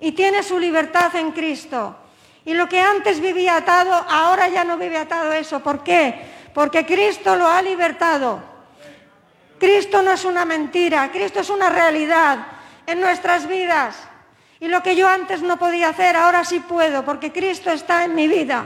y 0.00 0.12
tiene 0.12 0.42
su 0.42 0.58
libertad 0.58 1.14
en 1.16 1.32
Cristo. 1.32 1.96
Y 2.44 2.54
lo 2.54 2.68
que 2.68 2.80
antes 2.80 3.20
vivía 3.20 3.56
atado, 3.56 3.92
ahora 3.92 4.48
ya 4.48 4.64
no 4.64 4.76
vive 4.76 4.98
atado 4.98 5.32
eso. 5.32 5.60
¿Por 5.60 5.82
qué? 5.82 6.14
Porque 6.52 6.84
Cristo 6.84 7.36
lo 7.36 7.46
ha 7.46 7.62
libertado. 7.62 8.42
Cristo 9.58 10.02
no 10.02 10.12
es 10.12 10.24
una 10.24 10.44
mentira, 10.44 11.10
Cristo 11.10 11.40
es 11.40 11.50
una 11.50 11.70
realidad 11.70 12.46
en 12.86 13.00
nuestras 13.00 13.48
vidas. 13.48 13.96
Y 14.60 14.68
lo 14.68 14.82
que 14.82 14.96
yo 14.96 15.08
antes 15.08 15.42
no 15.42 15.58
podía 15.58 15.88
hacer, 15.88 16.16
ahora 16.16 16.44
sí 16.44 16.60
puedo, 16.60 17.04
porque 17.04 17.32
Cristo 17.32 17.70
está 17.70 18.04
en 18.04 18.14
mi 18.14 18.28
vida. 18.28 18.64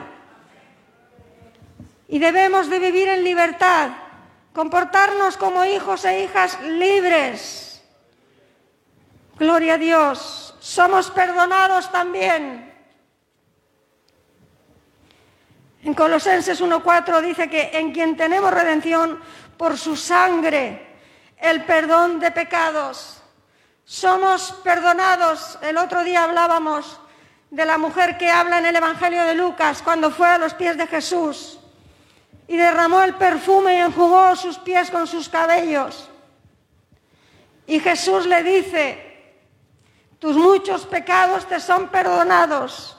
Y 2.09 2.19
debemos 2.19 2.69
de 2.69 2.79
vivir 2.79 3.09
en 3.09 3.23
libertad, 3.23 3.91
comportarnos 4.53 5.37
como 5.37 5.65
hijos 5.65 6.05
e 6.05 6.25
hijas 6.25 6.61
libres 6.63 7.71
Gloria 9.41 9.75
a 9.75 9.79
Dios. 9.79 10.55
Somos 10.61 11.11
perdonados 11.11 11.91
también. 11.91 12.71
En 15.83 15.95
Colosenses 15.95 16.61
1.4 16.61 17.23
dice 17.23 17.49
que 17.49 17.71
en 17.73 17.91
quien 17.93 18.19
tenemos 18.19 18.53
redención 18.53 19.19
por 19.57 19.79
su 19.79 19.97
sangre, 19.97 20.99
el 21.39 21.65
perdón 21.65 22.21
de 22.21 22.31
pecados. 22.33 23.23
Somos 23.87 24.53
perdonados. 24.63 25.59
El 25.63 25.79
otro 25.79 26.05
día 26.05 26.25
hablábamos 26.25 27.01
de 27.51 27.65
la 27.65 27.79
mujer 27.79 28.19
que 28.19 28.31
habla 28.31 28.59
en 28.59 28.67
el 28.67 28.77
Evangelio 28.77 29.23
de 29.23 29.37
Lucas 29.37 29.81
cuando 29.81 30.11
fue 30.11 30.29
a 30.29 30.37
los 30.37 30.53
pies 30.53 30.77
de 30.77 30.87
Jesús 30.87 31.59
y 32.51 32.57
derramó 32.57 33.01
el 33.05 33.15
perfume 33.15 33.77
y 33.77 33.79
enjugó 33.79 34.35
sus 34.35 34.59
pies 34.59 34.91
con 34.91 35.07
sus 35.07 35.29
cabellos. 35.29 36.11
Y 37.65 37.79
Jesús 37.79 38.27
le 38.27 38.43
dice, 38.43 39.37
tus 40.19 40.35
muchos 40.35 40.85
pecados 40.85 41.47
te 41.47 41.61
son 41.61 41.87
perdonados. 41.91 42.97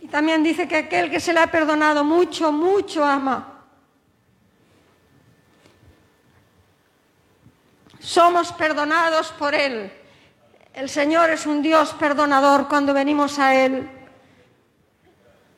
Y 0.00 0.08
también 0.08 0.42
dice 0.42 0.66
que 0.66 0.78
aquel 0.78 1.12
que 1.12 1.20
se 1.20 1.32
le 1.32 1.38
ha 1.38 1.46
perdonado 1.46 2.02
mucho, 2.02 2.50
mucho 2.50 3.04
ama. 3.04 3.62
Somos 8.00 8.50
perdonados 8.50 9.30
por 9.30 9.54
Él. 9.54 9.92
El 10.74 10.90
Señor 10.90 11.30
es 11.30 11.46
un 11.46 11.62
Dios 11.62 11.94
perdonador 11.94 12.66
cuando 12.66 12.92
venimos 12.92 13.38
a 13.38 13.54
Él, 13.54 13.95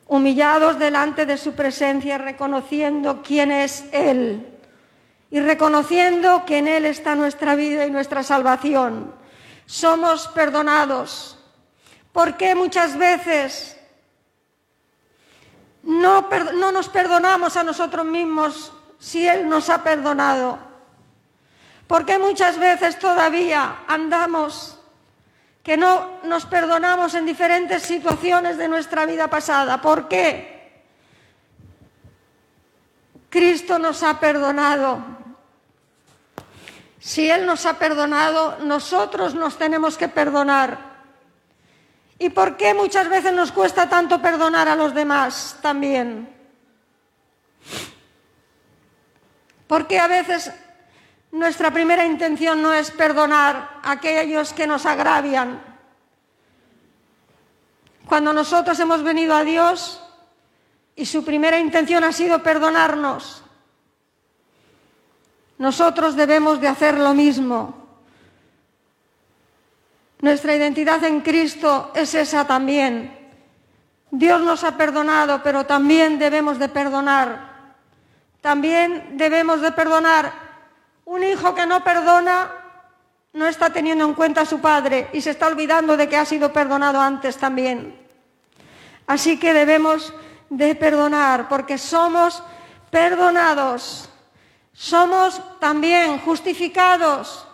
humillados 0.09 0.77
delante 0.77 1.25
de 1.25 1.37
su 1.37 1.53
presencia, 1.53 2.17
reconociendo 2.17 3.21
quién 3.23 3.51
es 3.51 3.85
Él 3.91 4.45
y 5.31 5.39
reconociendo 5.39 6.43
que 6.45 6.57
en 6.57 6.67
Él 6.67 6.85
está 6.85 7.15
nuestra 7.15 7.55
vida 7.55 7.85
y 7.85 7.91
nuestra 7.91 8.23
salvación. 8.23 9.13
Somos 9.65 10.27
perdonados. 10.29 11.37
porque 12.11 12.55
muchas 12.55 12.97
veces 12.97 13.77
no, 15.83 16.27
no 16.55 16.71
nos 16.71 16.89
perdonamos 16.89 17.55
a 17.55 17.63
nosotros 17.63 18.03
mismos 18.03 18.73
si 18.97 19.27
Él 19.27 19.47
nos 19.47 19.69
ha 19.69 19.83
perdonado? 19.83 20.59
¿Por 21.87 22.05
qué 22.05 22.17
muchas 22.19 22.57
veces 22.59 22.99
todavía 22.99 23.83
andamos 23.87 24.78
que 25.69 25.77
no 25.77 26.17
nos 26.23 26.47
perdonamos 26.47 27.13
en 27.13 27.27
diferentes 27.27 27.83
situaciones 27.83 28.57
de 28.57 28.67
nuestra 28.67 29.05
vida 29.05 29.27
pasada? 29.27 29.79
¿Por 29.79 30.07
qué? 30.07 30.81
Cristo 33.29 33.77
nos 33.77 34.01
ha 34.01 34.19
perdonado. 34.19 34.99
Si 36.97 37.29
Él 37.29 37.45
nos 37.45 37.67
ha 37.67 37.77
perdonado, 37.77 38.57
nosotros 38.63 39.35
nos 39.35 39.59
tenemos 39.59 39.95
que 39.95 40.07
perdonar. 40.07 40.79
¿Y 42.17 42.29
por 42.29 42.57
qué 42.57 42.73
muchas 42.73 43.07
veces 43.07 43.31
nos 43.33 43.51
cuesta 43.51 43.87
tanto 43.87 44.19
perdonar 44.19 44.67
a 44.69 44.75
los 44.75 44.95
demás 44.95 45.59
también? 45.61 46.35
Porque 49.67 49.99
a 49.99 50.07
veces 50.07 50.51
nuestra 51.31 51.71
primera 51.71 52.05
intención 52.05 52.61
no 52.61 52.73
es 52.73 52.91
perdonar 52.91 53.79
a 53.83 53.91
aquellos 53.91 54.53
que 54.53 54.67
nos 54.67 54.85
agravian. 54.85 55.61
Cuando 58.07 58.33
nosotros 58.33 58.79
hemos 58.79 59.03
venido 59.03 59.35
a 59.35 59.43
Dios 59.43 60.01
y 60.95 61.05
su 61.05 61.23
primera 61.23 61.59
intención 61.59 62.03
ha 62.03 62.11
sido 62.11 62.41
perdonarnos, 62.41 63.43
nosotros 65.59 66.15
debemos 66.15 66.59
de 66.59 66.67
hacer 66.67 66.97
lo 66.97 67.13
mismo. 67.13 67.75
Nuestra 70.21 70.55
identidad 70.55 71.03
en 71.03 71.21
Cristo 71.21 71.91
es 71.93 72.15
esa 72.15 72.47
también. 72.47 73.15
Dios 74.11 74.41
nos 74.41 74.63
ha 74.63 74.75
perdonado, 74.75 75.41
pero 75.43 75.65
también 75.65 76.17
debemos 76.17 76.57
de 76.57 76.69
perdonar. 76.69 77.75
También 78.41 79.17
debemos 79.17 79.61
de 79.61 79.71
perdonar. 79.71 80.48
Un 81.09 81.23
hijo 81.23 81.55
que 81.55 81.65
no 81.65 81.83
perdona 81.83 82.51
no 83.33 83.47
está 83.47 83.71
teniendo 83.71 84.05
en 84.05 84.13
cuenta 84.13 84.41
a 84.41 84.45
su 84.45 84.59
padre 84.59 85.09
y 85.11 85.21
se 85.21 85.31
está 85.31 85.47
olvidando 85.47 85.97
de 85.97 86.07
que 86.07 86.15
ha 86.17 86.25
sido 86.25 86.53
perdonado 86.53 87.01
antes 87.01 87.37
también. 87.37 87.99
Así 89.07 89.39
que 89.39 89.53
debemos 89.53 90.13
de 90.49 90.75
perdonar 90.75 91.49
porque 91.49 91.79
somos 91.79 92.43
perdonados. 92.91 94.09
Somos 94.71 95.41
también 95.59 96.19
justificados 96.19 97.47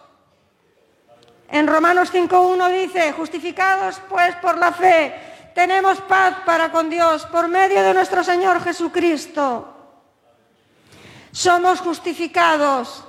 en 1.50 1.68
Romanos 1.68 2.12
5.1 2.12 2.82
dice, 2.82 3.14
justificados 3.14 4.02
pues 4.10 4.36
por 4.38 4.58
la 4.58 4.72
fe, 4.72 5.14
tenemos 5.54 6.02
paz 6.02 6.38
para 6.46 6.72
con 6.72 6.90
Dios 6.90 7.26
por 7.28 7.48
medio 7.48 7.82
de 7.82 7.94
nuestro 7.94 8.24
Señor 8.24 8.62
Jesucristo. 8.62 9.74
Somos 11.32 11.80
justificados. 11.80 13.06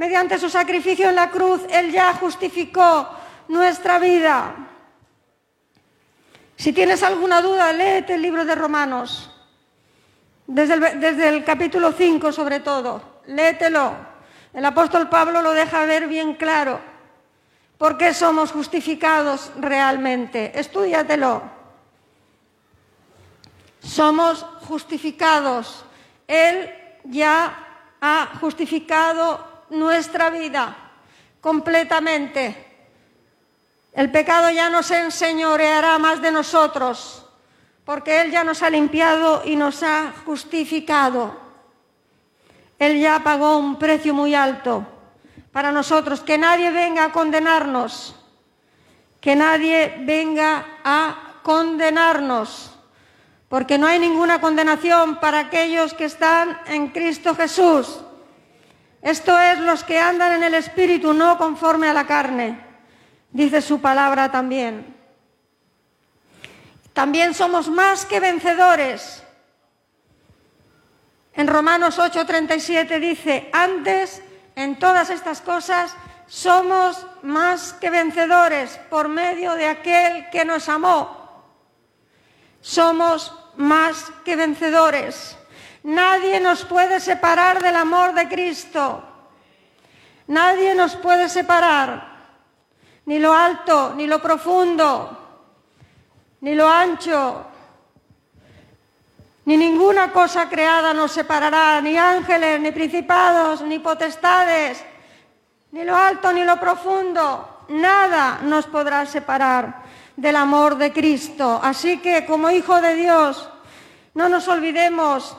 Mediante 0.00 0.38
su 0.38 0.48
sacrificio 0.48 1.10
en 1.10 1.14
la 1.14 1.30
cruz, 1.30 1.60
Él 1.68 1.92
ya 1.92 2.14
justificó 2.14 3.06
nuestra 3.48 3.98
vida. 3.98 4.54
Si 6.56 6.72
tienes 6.72 7.02
alguna 7.02 7.42
duda, 7.42 7.70
léete 7.74 8.14
el 8.14 8.22
libro 8.22 8.46
de 8.46 8.54
Romanos, 8.54 9.30
desde 10.46 11.28
el, 11.28 11.44
capítulo 11.44 11.92
5 11.92 12.32
sobre 12.32 12.60
todo, 12.60 13.20
léetelo. 13.26 13.92
El 14.54 14.64
apóstol 14.64 15.10
Pablo 15.10 15.42
lo 15.42 15.52
deja 15.52 15.84
ver 15.84 16.08
bien 16.08 16.32
claro. 16.32 16.80
¿Por 17.76 17.98
qué 17.98 18.14
somos 18.14 18.52
justificados 18.52 19.52
realmente? 19.58 20.58
Estúdiatelo. 20.58 21.42
Somos 23.80 24.46
justificados. 24.66 25.84
Él 26.26 26.70
ya 27.04 27.66
ha 28.00 28.30
justificado 28.40 29.49
nuestra 29.70 30.30
vida 30.30 30.76
completamente. 31.40 32.66
El 33.92 34.10
pecado 34.10 34.50
ya 34.50 34.70
no 34.70 34.82
se 34.82 35.00
enseñoreará 35.00 35.98
más 35.98 36.22
de 36.22 36.30
nosotros, 36.30 37.26
porque 37.84 38.20
Él 38.20 38.30
ya 38.30 38.44
nos 38.44 38.62
ha 38.62 38.70
limpiado 38.70 39.42
y 39.44 39.56
nos 39.56 39.82
ha 39.82 40.12
justificado. 40.24 41.36
Él 42.78 43.00
ya 43.00 43.22
pagó 43.22 43.58
un 43.58 43.78
precio 43.78 44.14
muy 44.14 44.34
alto 44.34 44.86
para 45.52 45.72
nosotros, 45.72 46.20
que 46.20 46.38
nadie 46.38 46.70
venga 46.70 47.04
a 47.04 47.12
condenarnos, 47.12 48.14
que 49.20 49.34
nadie 49.34 49.96
venga 50.00 50.64
a 50.84 51.40
condenarnos, 51.42 52.70
porque 53.48 53.76
no 53.76 53.86
hay 53.86 53.98
ninguna 53.98 54.40
condenación 54.40 55.18
para 55.18 55.40
aquellos 55.40 55.92
que 55.92 56.04
están 56.04 56.58
en 56.66 56.88
Cristo 56.88 57.34
Jesús. 57.34 58.00
Esto 59.02 59.38
es 59.38 59.58
los 59.58 59.82
que 59.82 59.98
andan 59.98 60.32
en 60.32 60.44
el 60.44 60.54
Espíritu, 60.54 61.14
no 61.14 61.38
conforme 61.38 61.88
a 61.88 61.94
la 61.94 62.06
carne, 62.06 62.60
dice 63.30 63.62
su 63.62 63.80
palabra 63.80 64.30
también. 64.30 64.96
También 66.92 67.32
somos 67.34 67.68
más 67.68 68.04
que 68.04 68.20
vencedores. 68.20 69.22
En 71.32 71.46
Romanos 71.46 71.98
8:37 71.98 73.00
dice, 73.00 73.48
antes 73.52 74.22
en 74.54 74.78
todas 74.78 75.08
estas 75.08 75.40
cosas 75.40 75.94
somos 76.26 77.06
más 77.22 77.72
que 77.72 77.88
vencedores 77.88 78.78
por 78.90 79.08
medio 79.08 79.54
de 79.54 79.66
aquel 79.66 80.28
que 80.30 80.44
nos 80.44 80.68
amó. 80.68 81.44
Somos 82.60 83.34
más 83.56 84.12
que 84.24 84.36
vencedores. 84.36 85.36
Nadie 85.82 86.40
nos 86.40 86.64
puede 86.64 87.00
separar 87.00 87.62
del 87.62 87.76
amor 87.76 88.12
de 88.14 88.28
Cristo. 88.28 89.02
Nadie 90.26 90.74
nos 90.74 90.96
puede 90.96 91.28
separar. 91.28 92.10
Ni 93.06 93.18
lo 93.18 93.32
alto, 93.32 93.94
ni 93.96 94.06
lo 94.06 94.20
profundo, 94.20 95.18
ni 96.42 96.54
lo 96.54 96.68
ancho, 96.68 97.46
ni 99.46 99.56
ninguna 99.56 100.12
cosa 100.12 100.48
creada 100.48 100.94
nos 100.94 101.10
separará, 101.10 101.80
ni 101.80 101.96
ángeles, 101.96 102.60
ni 102.60 102.70
principados, 102.70 103.62
ni 103.62 103.80
potestades, 103.80 104.84
ni 105.72 105.82
lo 105.82 105.96
alto, 105.96 106.32
ni 106.32 106.44
lo 106.44 106.60
profundo. 106.60 107.64
Nada 107.70 108.40
nos 108.42 108.66
podrá 108.66 109.06
separar 109.06 109.82
del 110.16 110.36
amor 110.36 110.76
de 110.76 110.92
Cristo. 110.92 111.58
Así 111.62 111.98
que 111.98 112.26
como 112.26 112.50
hijo 112.50 112.80
de 112.80 112.94
Dios, 112.94 113.48
no 114.14 114.28
nos 114.28 114.46
olvidemos, 114.46 115.36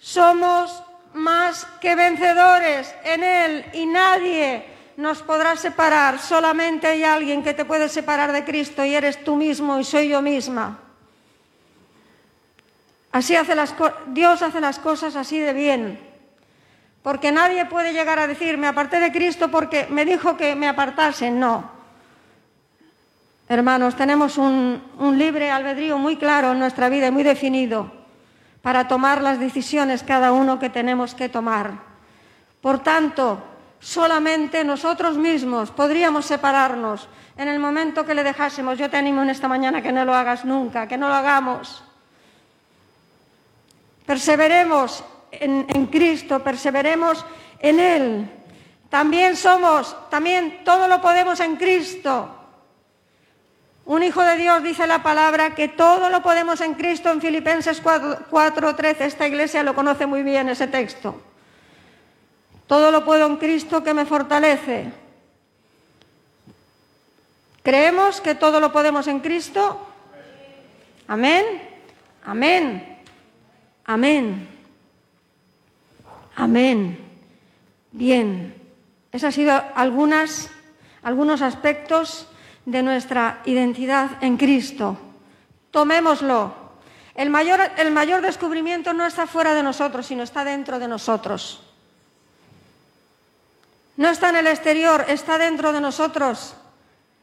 somos 0.00 0.82
más 1.12 1.66
que 1.80 1.94
vencedores 1.94 2.92
en 3.04 3.22
Él 3.22 3.66
y 3.74 3.86
nadie 3.86 4.64
nos 4.96 5.22
podrá 5.22 5.56
separar. 5.56 6.18
Solamente 6.18 6.86
hay 6.86 7.04
alguien 7.04 7.42
que 7.42 7.54
te 7.54 7.64
puede 7.64 7.88
separar 7.88 8.32
de 8.32 8.44
Cristo 8.44 8.84
y 8.84 8.94
eres 8.94 9.22
tú 9.22 9.36
mismo 9.36 9.78
y 9.78 9.84
soy 9.84 10.08
yo 10.08 10.22
misma. 10.22 10.78
Así 13.12 13.36
hace 13.36 13.54
las 13.54 13.74
Dios 14.08 14.40
hace 14.42 14.60
las 14.60 14.78
cosas 14.78 15.16
así 15.16 15.38
de 15.38 15.52
bien. 15.52 16.00
Porque 17.02 17.32
nadie 17.32 17.64
puede 17.66 17.92
llegar 17.92 18.18
a 18.18 18.26
decir, 18.26 18.58
me 18.58 18.66
aparté 18.66 19.00
de 19.00 19.10
Cristo 19.12 19.50
porque 19.50 19.86
me 19.90 20.04
dijo 20.04 20.36
que 20.36 20.54
me 20.54 20.68
apartase. 20.68 21.30
No. 21.30 21.70
Hermanos, 23.48 23.96
tenemos 23.96 24.38
un, 24.38 24.82
un 24.98 25.18
libre 25.18 25.50
albedrío 25.50 25.98
muy 25.98 26.16
claro 26.16 26.52
en 26.52 26.58
nuestra 26.58 26.88
vida 26.88 27.08
y 27.08 27.10
muy 27.10 27.22
definido 27.22 27.99
para 28.62 28.88
tomar 28.88 29.22
las 29.22 29.38
decisiones 29.38 30.02
cada 30.02 30.32
uno 30.32 30.58
que 30.58 30.70
tenemos 30.70 31.14
que 31.14 31.28
tomar. 31.28 31.72
Por 32.60 32.80
tanto, 32.80 33.42
solamente 33.78 34.64
nosotros 34.64 35.16
mismos 35.16 35.70
podríamos 35.70 36.26
separarnos 36.26 37.08
en 37.36 37.48
el 37.48 37.58
momento 37.58 38.04
que 38.04 38.14
le 38.14 38.22
dejásemos. 38.22 38.78
Yo 38.78 38.90
te 38.90 38.98
animo 38.98 39.22
en 39.22 39.30
esta 39.30 39.48
mañana 39.48 39.82
que 39.82 39.92
no 39.92 40.04
lo 40.04 40.14
hagas 40.14 40.44
nunca, 40.44 40.86
que 40.86 40.98
no 40.98 41.08
lo 41.08 41.14
hagamos. 41.14 41.82
Perseveremos 44.04 45.02
en, 45.30 45.86
Cristo, 45.86 46.40
perseveremos 46.40 47.24
en 47.60 47.80
Él. 47.80 48.30
También 48.90 49.36
somos, 49.36 49.96
también 50.10 50.64
todo 50.64 50.88
lo 50.88 51.00
podemos 51.00 51.40
en 51.40 51.56
Cristo. 51.56 52.39
Un 53.90 54.04
hijo 54.04 54.22
de 54.22 54.36
Dios 54.36 54.62
dice 54.62 54.86
la 54.86 55.02
palabra 55.02 55.56
que 55.56 55.66
todo 55.66 56.10
lo 56.10 56.22
podemos 56.22 56.60
en 56.60 56.74
Cristo 56.74 57.10
en 57.10 57.20
Filipenses 57.20 57.82
4:13. 57.82 59.00
Esta 59.00 59.26
iglesia 59.26 59.64
lo 59.64 59.74
conoce 59.74 60.06
muy 60.06 60.22
bien 60.22 60.48
ese 60.48 60.68
texto. 60.68 61.20
Todo 62.68 62.92
lo 62.92 63.04
puedo 63.04 63.26
en 63.26 63.36
Cristo 63.38 63.82
que 63.82 63.92
me 63.92 64.06
fortalece. 64.06 64.92
¿Creemos 67.64 68.20
que 68.20 68.36
todo 68.36 68.60
lo 68.60 68.70
podemos 68.70 69.08
en 69.08 69.18
Cristo? 69.18 69.84
Amén. 71.08 71.44
Amén. 72.24 72.96
Amén. 73.86 74.48
Amén. 76.36 76.96
Bien, 77.90 78.54
esos 79.10 79.24
han 79.24 79.32
sido 79.32 79.60
algunas, 79.74 80.48
algunos 81.02 81.42
aspectos 81.42 82.28
de 82.70 82.82
nuestra 82.82 83.42
identidad 83.44 84.22
en 84.22 84.36
Cristo. 84.36 84.96
Tomémoslo. 85.70 86.54
El 87.14 87.30
mayor, 87.30 87.60
el 87.76 87.90
mayor 87.90 88.22
descubrimiento 88.22 88.92
no 88.92 89.06
está 89.06 89.26
fuera 89.26 89.54
de 89.54 89.62
nosotros, 89.62 90.06
sino 90.06 90.22
está 90.22 90.44
dentro 90.44 90.78
de 90.78 90.88
nosotros. 90.88 91.62
No 93.96 94.08
está 94.08 94.30
en 94.30 94.36
el 94.36 94.46
exterior, 94.46 95.04
está 95.08 95.36
dentro 95.36 95.72
de 95.72 95.80
nosotros, 95.80 96.54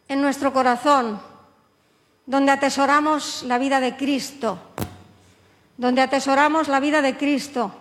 en 0.08 0.22
nuestro 0.22 0.54
corazón, 0.54 1.20
donde 2.26 2.52
atesoramos 2.52 3.44
la 3.44 3.58
vida 3.58 3.80
de 3.80 3.96
Cristo, 3.96 4.60
donde 5.78 6.02
atesoramos 6.02 6.68
la 6.68 6.80
vida 6.80 7.02
de 7.02 7.18
Cristo. 7.18 7.72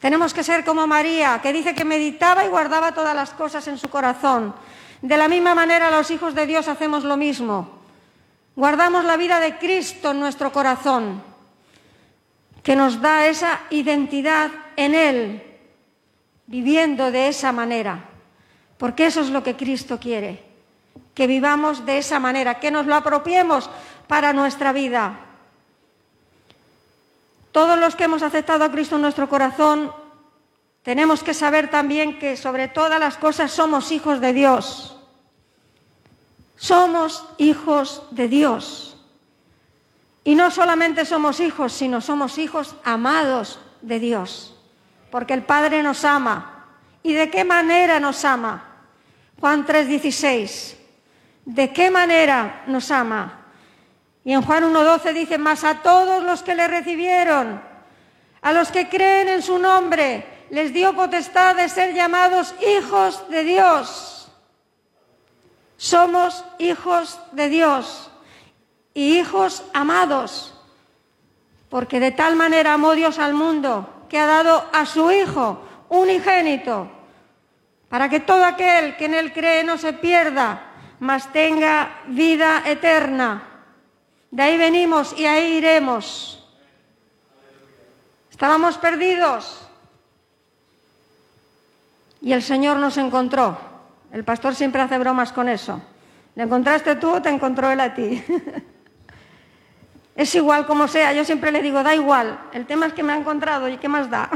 Tenemos 0.00 0.32
que 0.32 0.42
ser 0.42 0.64
como 0.64 0.86
María, 0.86 1.40
que 1.42 1.52
dice 1.52 1.74
que 1.74 1.84
meditaba 1.84 2.44
y 2.44 2.48
guardaba 2.48 2.92
todas 2.92 3.14
las 3.14 3.30
cosas 3.30 3.68
en 3.68 3.76
su 3.76 3.88
corazón. 3.90 4.54
De 5.02 5.16
la 5.16 5.28
misma 5.28 5.54
manera 5.54 5.90
los 5.90 6.10
hijos 6.10 6.34
de 6.34 6.46
Dios 6.46 6.68
hacemos 6.68 7.04
lo 7.04 7.16
mismo. 7.16 7.80
Guardamos 8.54 9.04
la 9.04 9.16
vida 9.16 9.40
de 9.40 9.58
Cristo 9.58 10.10
en 10.10 10.20
nuestro 10.20 10.52
corazón, 10.52 11.22
que 12.62 12.76
nos 12.76 13.00
da 13.00 13.26
esa 13.26 13.60
identidad 13.70 14.50
en 14.76 14.94
Él, 14.94 15.42
viviendo 16.46 17.10
de 17.10 17.28
esa 17.28 17.52
manera, 17.52 18.04
porque 18.76 19.06
eso 19.06 19.20
es 19.20 19.30
lo 19.30 19.42
que 19.42 19.56
Cristo 19.56 19.98
quiere, 19.98 20.44
que 21.14 21.26
vivamos 21.26 21.86
de 21.86 21.98
esa 21.98 22.18
manera, 22.18 22.60
que 22.60 22.70
nos 22.70 22.86
lo 22.86 22.94
apropiemos 22.94 23.70
para 24.06 24.32
nuestra 24.32 24.72
vida. 24.72 25.20
Todos 27.52 27.78
los 27.78 27.96
que 27.96 28.04
hemos 28.04 28.22
aceptado 28.22 28.64
a 28.64 28.70
Cristo 28.70 28.96
en 28.96 29.02
nuestro 29.02 29.28
corazón, 29.28 29.92
tenemos 30.90 31.22
que 31.22 31.34
saber 31.34 31.70
también 31.70 32.18
que 32.18 32.36
sobre 32.36 32.66
todas 32.66 32.98
las 32.98 33.16
cosas 33.16 33.52
somos 33.52 33.92
hijos 33.92 34.20
de 34.20 34.32
Dios. 34.32 34.96
Somos 36.56 37.24
hijos 37.38 38.02
de 38.10 38.26
Dios. 38.26 38.96
Y 40.24 40.34
no 40.34 40.50
solamente 40.50 41.04
somos 41.04 41.38
hijos, 41.38 41.72
sino 41.72 42.00
somos 42.00 42.38
hijos 42.38 42.74
amados 42.82 43.60
de 43.82 44.00
Dios 44.00 44.56
porque 45.12 45.34
el 45.34 45.44
Padre 45.44 45.80
nos 45.84 46.04
ama. 46.04 46.66
¿Y 47.04 47.12
de 47.12 47.30
qué 47.30 47.44
manera 47.44 48.00
nos 48.00 48.24
ama? 48.24 48.64
Juan 49.38 49.64
3:16. 49.64 50.76
¿De 51.44 51.72
qué 51.72 51.88
manera 51.88 52.64
nos 52.66 52.90
ama? 52.90 53.44
Y 54.24 54.32
en 54.32 54.42
Juan 54.42 54.64
1:12 54.64 55.12
dice, 55.12 55.38
más 55.38 55.62
a 55.62 55.82
todos 55.82 56.24
los 56.24 56.42
que 56.42 56.56
le 56.56 56.66
recibieron, 56.66 57.62
a 58.42 58.52
los 58.52 58.72
que 58.72 58.88
creen 58.88 59.28
en 59.28 59.42
su 59.42 59.56
nombre, 59.56 60.39
les 60.50 60.72
dio 60.72 60.94
potestad 60.94 61.56
de 61.56 61.68
ser 61.68 61.94
llamados 61.94 62.54
hijos 62.60 63.28
de 63.28 63.44
Dios. 63.44 64.28
Somos 65.76 66.44
hijos 66.58 67.18
de 67.32 67.48
Dios 67.48 68.10
y 68.92 69.18
hijos 69.18 69.62
amados, 69.72 70.52
porque 71.68 72.00
de 72.00 72.10
tal 72.10 72.36
manera 72.36 72.74
amó 72.74 72.94
Dios 72.94 73.18
al 73.18 73.32
mundo 73.32 74.04
que 74.08 74.18
ha 74.18 74.26
dado 74.26 74.68
a 74.72 74.84
su 74.86 75.10
Hijo 75.10 75.62
unigénito, 75.88 76.90
para 77.88 78.08
que 78.08 78.20
todo 78.20 78.44
aquel 78.44 78.96
que 78.96 79.06
en 79.06 79.14
Él 79.14 79.32
cree 79.32 79.62
no 79.62 79.78
se 79.78 79.92
pierda, 79.92 80.66
mas 80.98 81.32
tenga 81.32 82.02
vida 82.08 82.64
eterna. 82.66 83.46
De 84.32 84.42
ahí 84.42 84.58
venimos 84.58 85.16
y 85.16 85.26
ahí 85.26 85.58
iremos. 85.58 86.44
Estábamos 88.30 88.76
perdidos 88.78 89.69
y 92.20 92.32
el 92.32 92.42
Señor 92.42 92.78
nos 92.78 92.96
encontró. 92.96 93.58
El 94.12 94.24
pastor 94.24 94.54
siempre 94.54 94.82
hace 94.82 94.98
bromas 94.98 95.32
con 95.32 95.48
eso. 95.48 95.80
¿Le 96.34 96.44
encontraste 96.44 96.96
tú 96.96 97.10
o 97.10 97.22
te 97.22 97.28
encontró 97.28 97.70
Él 97.70 97.80
a 97.80 97.94
ti? 97.94 98.22
Es 100.16 100.34
igual 100.34 100.66
como 100.66 100.86
sea, 100.86 101.14
yo 101.14 101.24
siempre 101.24 101.50
le 101.50 101.62
digo, 101.62 101.82
da 101.82 101.94
igual, 101.94 102.38
el 102.52 102.66
tema 102.66 102.84
es 102.84 102.92
que 102.92 103.02
me 103.02 103.14
ha 103.14 103.16
encontrado 103.16 103.68
y 103.68 103.78
qué 103.78 103.88
más 103.88 104.10
da. 104.10 104.28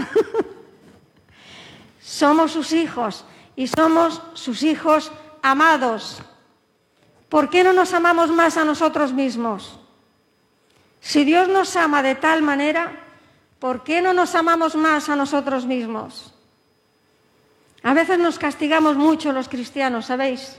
somos 2.00 2.52
sus 2.52 2.72
hijos 2.72 3.26
y 3.54 3.66
somos 3.66 4.22
sus 4.32 4.62
hijos 4.62 5.12
amados. 5.42 6.22
¿Por 7.28 7.50
qué 7.50 7.62
no 7.64 7.74
nos 7.74 7.92
amamos 7.92 8.30
más 8.30 8.56
a 8.56 8.64
nosotros 8.64 9.12
mismos? 9.12 9.78
Si 11.00 11.24
Dios 11.24 11.48
nos 11.48 11.76
ama 11.76 12.02
de 12.02 12.14
tal 12.14 12.40
manera, 12.40 12.92
¿por 13.58 13.82
qué 13.82 14.00
no 14.00 14.14
nos 14.14 14.34
amamos 14.34 14.76
más 14.76 15.10
a 15.10 15.16
nosotros 15.16 15.66
mismos? 15.66 16.33
A 17.84 17.92
veces 17.92 18.18
nos 18.18 18.38
castigamos 18.38 18.96
mucho 18.96 19.30
los 19.30 19.48
cristianos, 19.48 20.06
¿sabéis? 20.06 20.56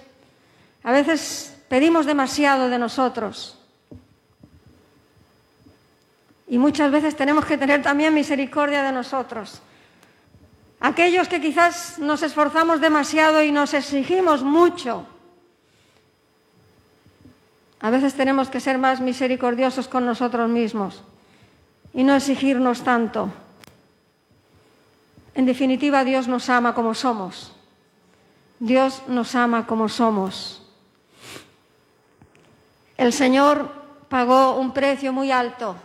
A 0.83 0.91
veces 0.91 1.57
pedimos 1.67 2.05
demasiado 2.05 2.69
de 2.69 2.77
nosotros. 2.77 3.57
Y 6.47 6.59
muchas 6.59 6.91
veces 6.91 7.15
tenemos 7.15 7.45
que 7.45 7.57
tener 7.57 7.81
también 7.81 8.13
misericordia 8.13 8.83
de 8.83 8.91
nosotros. 8.91 9.59
Aquellos 10.79 11.27
que 11.27 11.41
quizás 11.41 11.97
nos 11.97 12.21
esforzamos 12.21 12.79
demasiado 12.79 13.41
y 13.41 13.51
nos 13.51 13.73
exigimos 13.73 14.43
mucho, 14.43 15.07
a 17.79 17.89
veces 17.89 18.13
tenemos 18.13 18.49
que 18.49 18.59
ser 18.59 18.77
más 18.77 19.01
misericordiosos 19.01 19.88
con 19.88 20.05
nosotros 20.05 20.47
mismos 20.47 21.01
y 21.91 22.03
no 22.03 22.15
exigirnos 22.15 22.83
tanto. 22.83 23.33
En 25.35 25.45
definitiva, 25.45 26.03
Dios 26.03 26.27
nos 26.27 26.49
ama 26.49 26.73
como 26.73 26.93
somos. 26.93 27.53
Dios 28.59 29.03
nos 29.07 29.35
ama 29.35 29.67
como 29.67 29.89
somos. 29.89 30.65
El 32.97 33.11
Señor 33.11 33.69
pagó 34.07 34.55
un 34.57 34.71
precio 34.71 35.11
muy 35.11 35.31
alto 35.31 35.75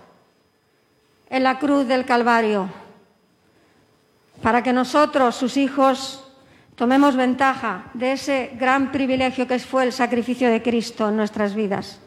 en 1.29 1.43
la 1.43 1.59
cruz 1.59 1.87
del 1.87 2.05
Calvario, 2.05 2.69
para 4.41 4.63
que 4.63 4.73
nosotros, 4.73 5.35
sus 5.35 5.57
hijos, 5.57 6.25
tomemos 6.77 7.17
ventaja 7.17 7.91
de 7.95 8.13
ese 8.13 8.53
gran 8.55 8.93
privilegio 8.93 9.47
que 9.47 9.59
fue 9.59 9.85
el 9.85 9.93
sacrificio 9.93 10.49
de 10.49 10.63
Cristo 10.63 11.09
en 11.09 11.17
nuestras 11.17 11.55
vidas, 11.55 12.01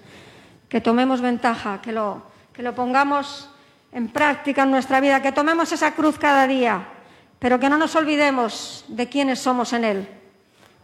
que 0.69 0.81
tomemos 0.81 1.19
ventaja, 1.19 1.81
que 1.81 1.91
lo, 1.91 2.23
que 2.53 2.63
lo 2.63 2.73
pongamos 2.73 3.49
en 3.91 4.07
práctica 4.07 4.63
en 4.63 4.71
nuestra 4.71 4.99
vida, 4.99 5.21
que 5.21 5.31
tomemos 5.31 5.71
esa 5.71 5.93
cruz 5.93 6.17
cada 6.17 6.47
día, 6.47 6.87
pero 7.43 7.59
que 7.59 7.67
no 7.67 7.75
nos 7.75 7.91
olvidemos 7.99 8.85
de 8.87 9.09
quiénes 9.09 9.39
somos 9.39 9.73
en 9.73 9.83
Él, 9.83 10.07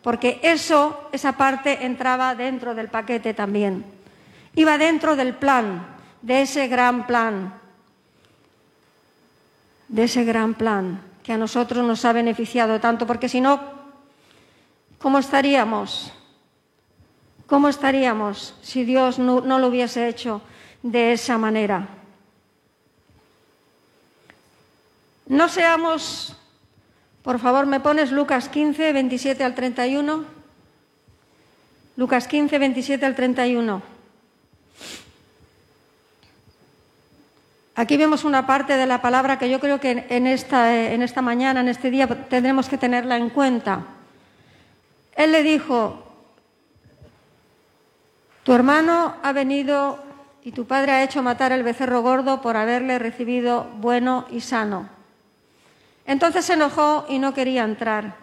porque 0.04 0.42
eso, 0.44 1.08
esa 1.14 1.38
parte 1.40 1.86
entraba 1.86 2.36
dentro 2.36 2.76
del 2.76 2.90
paquete 2.90 3.34
también, 3.34 3.86
iba 4.56 4.78
dentro 4.78 5.16
del 5.16 5.36
plan, 5.36 5.88
de 6.22 6.42
ese 6.42 6.68
gran 6.68 7.08
plan 7.08 7.56
de 9.90 10.04
ese 10.04 10.24
gran 10.24 10.54
plan 10.54 11.02
que 11.24 11.34
a 11.34 11.38
nosotros 11.38 11.86
nos 11.86 12.06
ha 12.06 12.14
beneficiado 12.14 12.80
tanto, 12.80 13.06
porque 13.06 13.28
si 13.28 13.42
no, 13.42 13.60
¿cómo 15.00 15.20
estaríamos? 15.20 16.14
¿Cómo 17.48 17.68
estaríamos 17.68 18.54
si 18.62 18.84
Dios 18.84 19.18
no, 19.18 19.42
lo 19.42 19.68
hubiese 19.68 20.08
hecho 20.08 20.42
de 20.84 21.14
esa 21.14 21.38
manera? 21.38 21.88
No 25.26 25.50
seamos, 25.50 26.36
por 27.24 27.40
favor, 27.40 27.66
me 27.66 27.80
pones 27.80 28.12
Lucas 28.12 28.50
15, 28.50 28.94
27 28.94 29.44
al 29.44 29.56
31. 29.56 30.24
Lucas 31.98 32.28
15, 32.28 32.60
27 32.60 33.06
al 33.06 33.16
31. 33.16 33.82
Aquí 37.76 37.98
vemos 37.98 38.24
una 38.24 38.46
parte 38.46 38.76
de 38.76 38.86
la 38.86 39.02
palabra 39.02 39.40
que 39.40 39.50
yo 39.50 39.60
creo 39.60 39.80
que 39.80 40.06
en 40.10 40.28
esta, 40.28 40.92
en 40.92 41.02
esta 41.02 41.22
mañana, 41.22 41.62
en 41.62 41.70
este 41.70 41.90
día, 41.90 42.08
tendremos 42.08 42.68
que 42.68 42.78
tenerla 42.78 43.18
en 43.18 43.30
cuenta. 43.30 43.86
Él 45.16 45.32
le 45.32 45.44
dijo, 45.44 46.04
tu 48.44 48.54
hermano 48.54 49.16
ha 49.24 49.32
venido 49.32 50.00
y 50.44 50.52
tu 50.52 50.66
padre 50.66 50.92
ha 50.92 51.04
hecho 51.04 51.22
matar 51.22 51.52
el 51.52 51.64
becerro 51.64 52.02
gordo 52.02 52.42
por 52.42 52.58
haberle 52.58 53.00
recibido 53.00 53.68
bueno 53.76 54.26
y 54.30 54.42
sano. 54.42 54.99
Entonces 56.10 56.44
se 56.44 56.54
enojó 56.54 57.06
y 57.08 57.20
no 57.20 57.36
quería 57.36 57.64
entrar. 57.64 58.16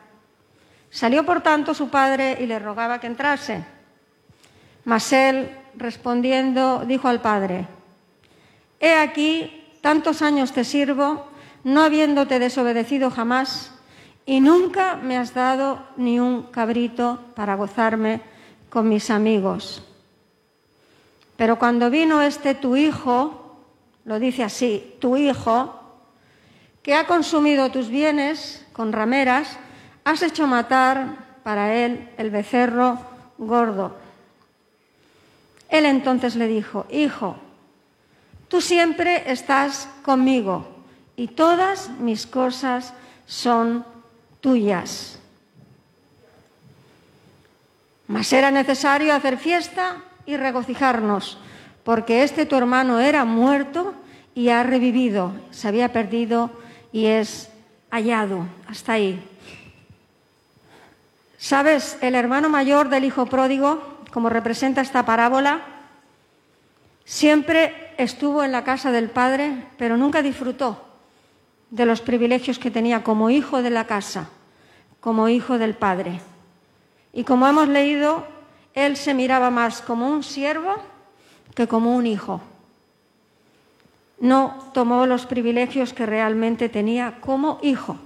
Salió 0.91 1.25
por 1.25 1.41
tanto 1.41 1.73
su 1.73 1.89
padre 1.89 2.37
y 2.41 2.47
le 2.47 2.59
rogaba 2.59 2.99
que 2.99 3.07
entrase. 3.07 3.65
Mas 4.85 5.13
él, 5.13 5.57
respondiendo, 5.77 6.83
dijo 6.85 7.07
al 7.07 7.21
padre, 7.21 7.69
He 8.81 8.93
aquí, 8.93 9.69
tantos 9.83 10.21
años 10.21 10.51
te 10.51 10.65
sirvo, 10.65 11.29
no 11.63 11.81
habiéndote 11.83 12.41
desobedecido 12.41 13.09
jamás, 13.13 13.73
y 14.27 14.41
nunca 14.41 14.97
me 14.97 15.17
has 15.17 15.33
dado 15.33 15.87
ni 15.97 16.19
un 16.19 16.43
cabrito 16.51 17.21
para 17.37 17.55
gozarme 17.55 18.21
con 18.69 18.89
mis 18.89 19.11
amigos. 19.11 19.85
Pero 21.37 21.57
cuando 21.57 21.89
vino 21.89 22.21
este 22.21 22.57
tu 22.57 22.75
hijo, 22.75 23.61
lo 24.05 24.19
dice 24.19 24.43
así, 24.43 24.97
tu 24.99 25.17
hijo, 25.17 25.86
que 26.87 26.95
ha 26.95 27.07
consumido 27.07 27.71
tus 27.73 27.89
bienes 27.89 28.65
con 28.73 28.93
rameras, 28.93 29.59
has 30.05 30.23
hecho 30.23 30.47
matar 30.47 31.41
para 31.43 31.75
él 31.75 32.09
el 32.17 32.31
becerro 32.31 33.01
gordo. 33.39 33.97
Él 35.69 35.85
entonces 35.85 36.37
le 36.37 36.47
dijo, 36.47 36.87
hijo, 36.89 37.37
Tú 38.49 38.61
siempre 38.61 39.31
estás 39.31 39.89
conmigo 40.03 40.69
y 41.17 41.29
todas 41.29 41.91
mis 41.99 42.27
cosas 42.27 42.95
son 43.27 43.85
tuyas. 44.41 45.19
Mas 48.07 48.33
era 48.33 48.53
necesario 48.53 49.13
hacer 49.13 49.37
fiesta 49.37 49.97
y 50.27 50.37
regocijarnos, 50.37 51.39
porque 51.83 52.23
este 52.23 52.47
tu 52.47 52.55
hermano 52.55 53.01
era 53.01 53.25
muerto 53.25 53.95
y 54.33 54.51
ha 54.51 54.63
revivido, 54.63 55.33
se 55.51 55.67
había 55.67 55.93
perdido 55.93 56.51
y 56.97 57.05
es 57.05 57.51
hallado. 57.91 58.47
Hasta 58.67 58.95
ahí. 58.95 59.23
¿Sabes? 61.37 61.99
El 62.01 62.15
hermano 62.15 62.49
mayor 62.49 62.89
del 62.89 63.05
hijo 63.05 63.27
pródigo, 63.27 63.99
como 64.11 64.31
representa 64.31 64.81
esta 64.81 65.05
parábola, 65.05 65.61
siempre 67.05 67.93
estuvo 67.99 68.43
en 68.43 68.51
la 68.51 68.65
casa 68.65 68.93
del 68.93 69.11
padre, 69.11 69.67
pero 69.77 69.99
nunca 69.99 70.23
disfrutó 70.23 70.87
de 71.69 71.85
los 71.85 72.01
privilegios 72.01 72.59
que 72.59 72.71
tenía 72.71 73.05
como 73.05 73.29
hijo 73.29 73.61
de 73.61 73.69
la 73.69 73.87
casa, 73.87 74.31
como 74.99 75.29
hijo 75.29 75.59
del 75.59 75.75
padre. 75.75 76.23
Y 77.13 77.25
como 77.25 77.47
hemos 77.47 77.69
leído, 77.69 78.27
él 78.73 78.97
se 78.97 79.13
miraba 79.13 79.51
más 79.51 79.83
como 79.83 80.09
un 80.09 80.23
siervo 80.23 80.77
que 81.55 81.69
como 81.69 81.95
un 81.95 82.07
hijo. 82.07 82.41
No 84.19 84.71
tomó 84.73 85.07
los 85.07 85.27
privilegios 85.27 85.93
que 85.93 86.07
realmente 86.07 86.69
tenía 86.69 87.21
como 87.21 87.59
hijo, 87.63 87.99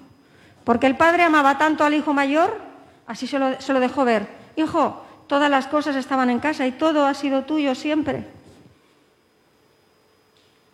porque 0.65 0.87
el 0.87 0.97
padre 0.97 1.23
amaba 1.23 1.59
tanto 1.59 1.85
al 1.85 1.95
hijo 1.95 2.13
mayor, 2.13 2.59
así 3.07 3.27
se 3.27 3.39
lo, 3.39 3.61
se 3.61 3.73
lo 3.73 3.81
dejó 3.81 4.05
ver. 4.05 4.29
Hijo, 4.57 5.05
todas 5.27 5.51
las 5.51 5.67
cosas 5.67 5.97
estaban 5.97 6.31
en 6.31 6.41
casa 6.41 6.67
y 6.67 6.73
todo 6.73 7.07
ha 7.07 7.15
sido 7.15 7.45
tuyo 7.45 7.75
siempre. 7.75 8.27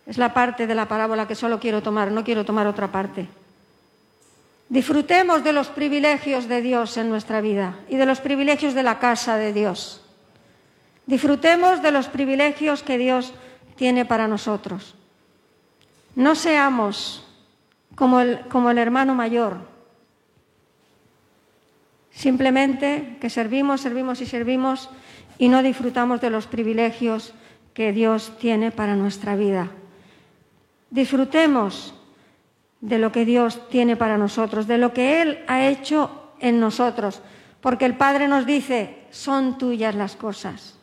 Es 0.07 0.19
la 0.19 0.33
parte 0.33 0.67
de 0.67 0.75
la 0.75 0.87
parábola 0.87 1.27
que 1.27 1.35
solo 1.35 1.59
quiero 1.59 1.83
tomar, 1.83 2.13
no 2.13 2.25
quiero 2.25 2.45
tomar 2.45 2.67
otra 2.67 2.91
parte. 2.91 3.29
Disfrutemos 4.69 5.45
de 5.45 5.53
los 5.53 5.69
privilegios 5.69 6.49
de 6.49 6.61
Dios 6.61 6.97
en 6.97 7.09
nuestra 7.09 7.41
vida 7.41 7.77
y 7.89 7.97
de 7.97 8.07
los 8.07 8.21
privilegios 8.21 8.75
de 8.75 8.83
la 8.83 8.99
casa 8.99 9.37
de 9.37 9.53
Dios. 9.53 10.03
Disfrutemos 11.07 11.83
de 11.83 11.93
los 11.93 12.09
privilegios 12.09 12.83
que 12.83 12.99
Dios 12.99 13.33
tiene 13.77 14.05
para 14.05 14.27
nosotros. 14.27 14.96
No 16.17 16.35
seamos 16.35 17.23
como 17.95 18.21
el, 18.21 18.41
como 18.49 18.71
el 18.71 18.79
hermano 18.79 19.15
mayor, 19.15 19.59
simplemente 22.11 23.19
que 23.21 23.31
servimos, 23.31 23.83
servimos 23.83 24.21
y 24.23 24.27
servimos 24.27 24.91
y 25.39 25.49
no 25.49 25.63
disfrutamos 25.63 26.21
de 26.23 26.31
los 26.31 26.47
privilegios 26.47 27.35
que 27.75 27.93
Dios 27.93 28.33
tiene 28.41 28.71
para 28.71 28.97
nuestra 28.97 29.37
vida. 29.37 29.71
Disfrutemos 30.91 31.95
de 32.81 32.99
lo 32.99 33.13
que 33.13 33.27
Dios 33.27 33.69
tiene 33.69 33.97
para 33.97 34.17
nosotros, 34.17 34.67
de 34.67 34.79
lo 34.79 34.95
que 34.95 35.21
Él 35.21 35.45
ha 35.47 35.67
hecho 35.67 36.33
en 36.41 36.59
nosotros, 36.59 37.21
porque 37.61 37.85
el 37.85 37.97
Padre 37.97 38.29
nos 38.29 38.47
dice, 38.47 39.05
son 39.11 39.59
tuyas 39.59 39.95
las 39.95 40.17
cosas. 40.17 40.79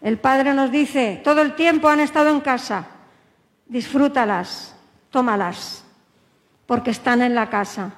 El 0.00 0.18
Padre 0.18 0.54
nos 0.54 0.72
dice, 0.72 1.20
todo 1.22 1.42
el 1.42 1.54
tiempo 1.54 1.88
han 1.88 2.00
estado 2.00 2.30
en 2.30 2.40
casa, 2.40 2.88
disfrútalas, 3.72 4.76
tómalas, 5.10 5.82
porque 6.66 6.90
están 6.90 7.22
en 7.22 7.34
la 7.34 7.48
casa. 7.48 7.94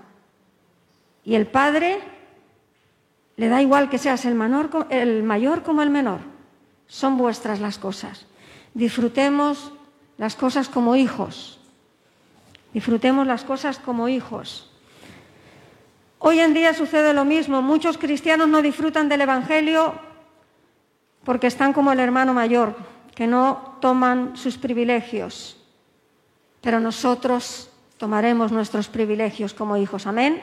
Y 1.24 1.34
el 1.34 1.48
Padre 1.48 1.98
le 3.36 3.48
da 3.48 3.60
igual 3.60 3.90
que 3.90 3.98
seas 3.98 4.24
el, 4.24 4.36
menor, 4.36 4.70
mayor 5.24 5.64
como 5.64 5.82
el 5.82 5.90
menor, 5.90 6.20
son 6.86 7.18
vuestras 7.18 7.58
las 7.58 7.78
cosas. 7.78 8.26
Disfrutemos 8.72 9.72
las 10.16 10.36
cosas 10.36 10.68
como 10.68 10.94
hijos. 10.94 11.58
Disfrutemos 12.72 13.26
las 13.26 13.42
cosas 13.42 13.80
como 13.80 14.08
hijos. 14.08 14.70
Hoy 16.20 16.38
en 16.38 16.54
día 16.54 16.72
sucede 16.72 17.12
lo 17.12 17.24
mismo. 17.24 17.62
Muchos 17.62 17.98
cristianos 17.98 18.46
no 18.48 18.62
disfrutan 18.62 19.08
del 19.08 19.22
Evangelio 19.22 19.94
porque 21.24 21.48
están 21.48 21.72
como 21.72 21.90
el 21.90 21.98
hermano 21.98 22.32
mayor, 22.32 22.76
que 23.16 23.26
no 23.26 23.76
toman 23.80 24.36
sus 24.36 24.56
privilegios. 24.56 25.63
Pero 26.64 26.80
nosotros 26.80 27.68
tomaremos 27.98 28.50
nuestros 28.50 28.88
privilegios 28.88 29.52
como 29.52 29.76
hijos. 29.76 30.06
Amén. 30.06 30.42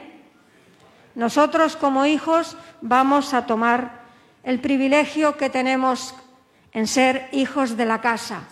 Nosotros 1.15 1.75
como 1.75 2.05
hijos 2.05 2.55
vamos 2.79 3.34
a 3.34 3.47
tomar 3.47 4.01
el 4.43 4.60
privilegio 4.60 5.36
que 5.36 5.49
tenemos 5.49 6.13
en 6.73 6.86
ser 6.86 7.27
hijos 7.31 7.75
de 7.75 7.86
la 7.86 8.01
casa 8.01 8.43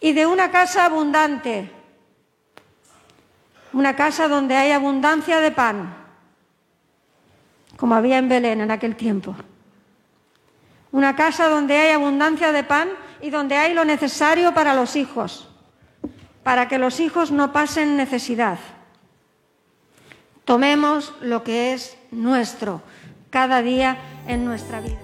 y 0.00 0.12
de 0.12 0.26
una 0.26 0.50
casa 0.50 0.84
abundante, 0.86 1.70
una 3.72 3.94
casa 3.94 4.26
donde 4.26 4.56
hay 4.56 4.72
abundancia 4.72 5.38
de 5.38 5.52
pan, 5.52 5.94
como 7.76 7.94
había 7.94 8.18
en 8.18 8.28
Belén 8.28 8.62
en 8.62 8.70
aquel 8.72 8.96
tiempo. 8.96 9.36
Una 10.90 11.14
casa 11.14 11.48
donde 11.48 11.76
hay 11.76 11.92
abundancia 11.92 12.50
de 12.50 12.64
pan 12.64 12.88
y 13.22 13.30
donde 13.30 13.56
hay 13.56 13.74
lo 13.74 13.84
necesario 13.84 14.54
para 14.54 14.74
los 14.74 14.96
hijos, 14.96 15.48
para 16.42 16.68
que 16.68 16.78
los 16.78 17.00
hijos 17.00 17.30
no 17.30 17.52
pasen 17.52 17.96
necesidad. 17.96 18.58
Tomemos 20.44 21.14
lo 21.20 21.44
que 21.44 21.72
es 21.72 21.96
nuestro 22.10 22.82
cada 23.30 23.62
día 23.62 23.98
en 24.26 24.44
nuestra 24.44 24.80
vida. 24.80 24.98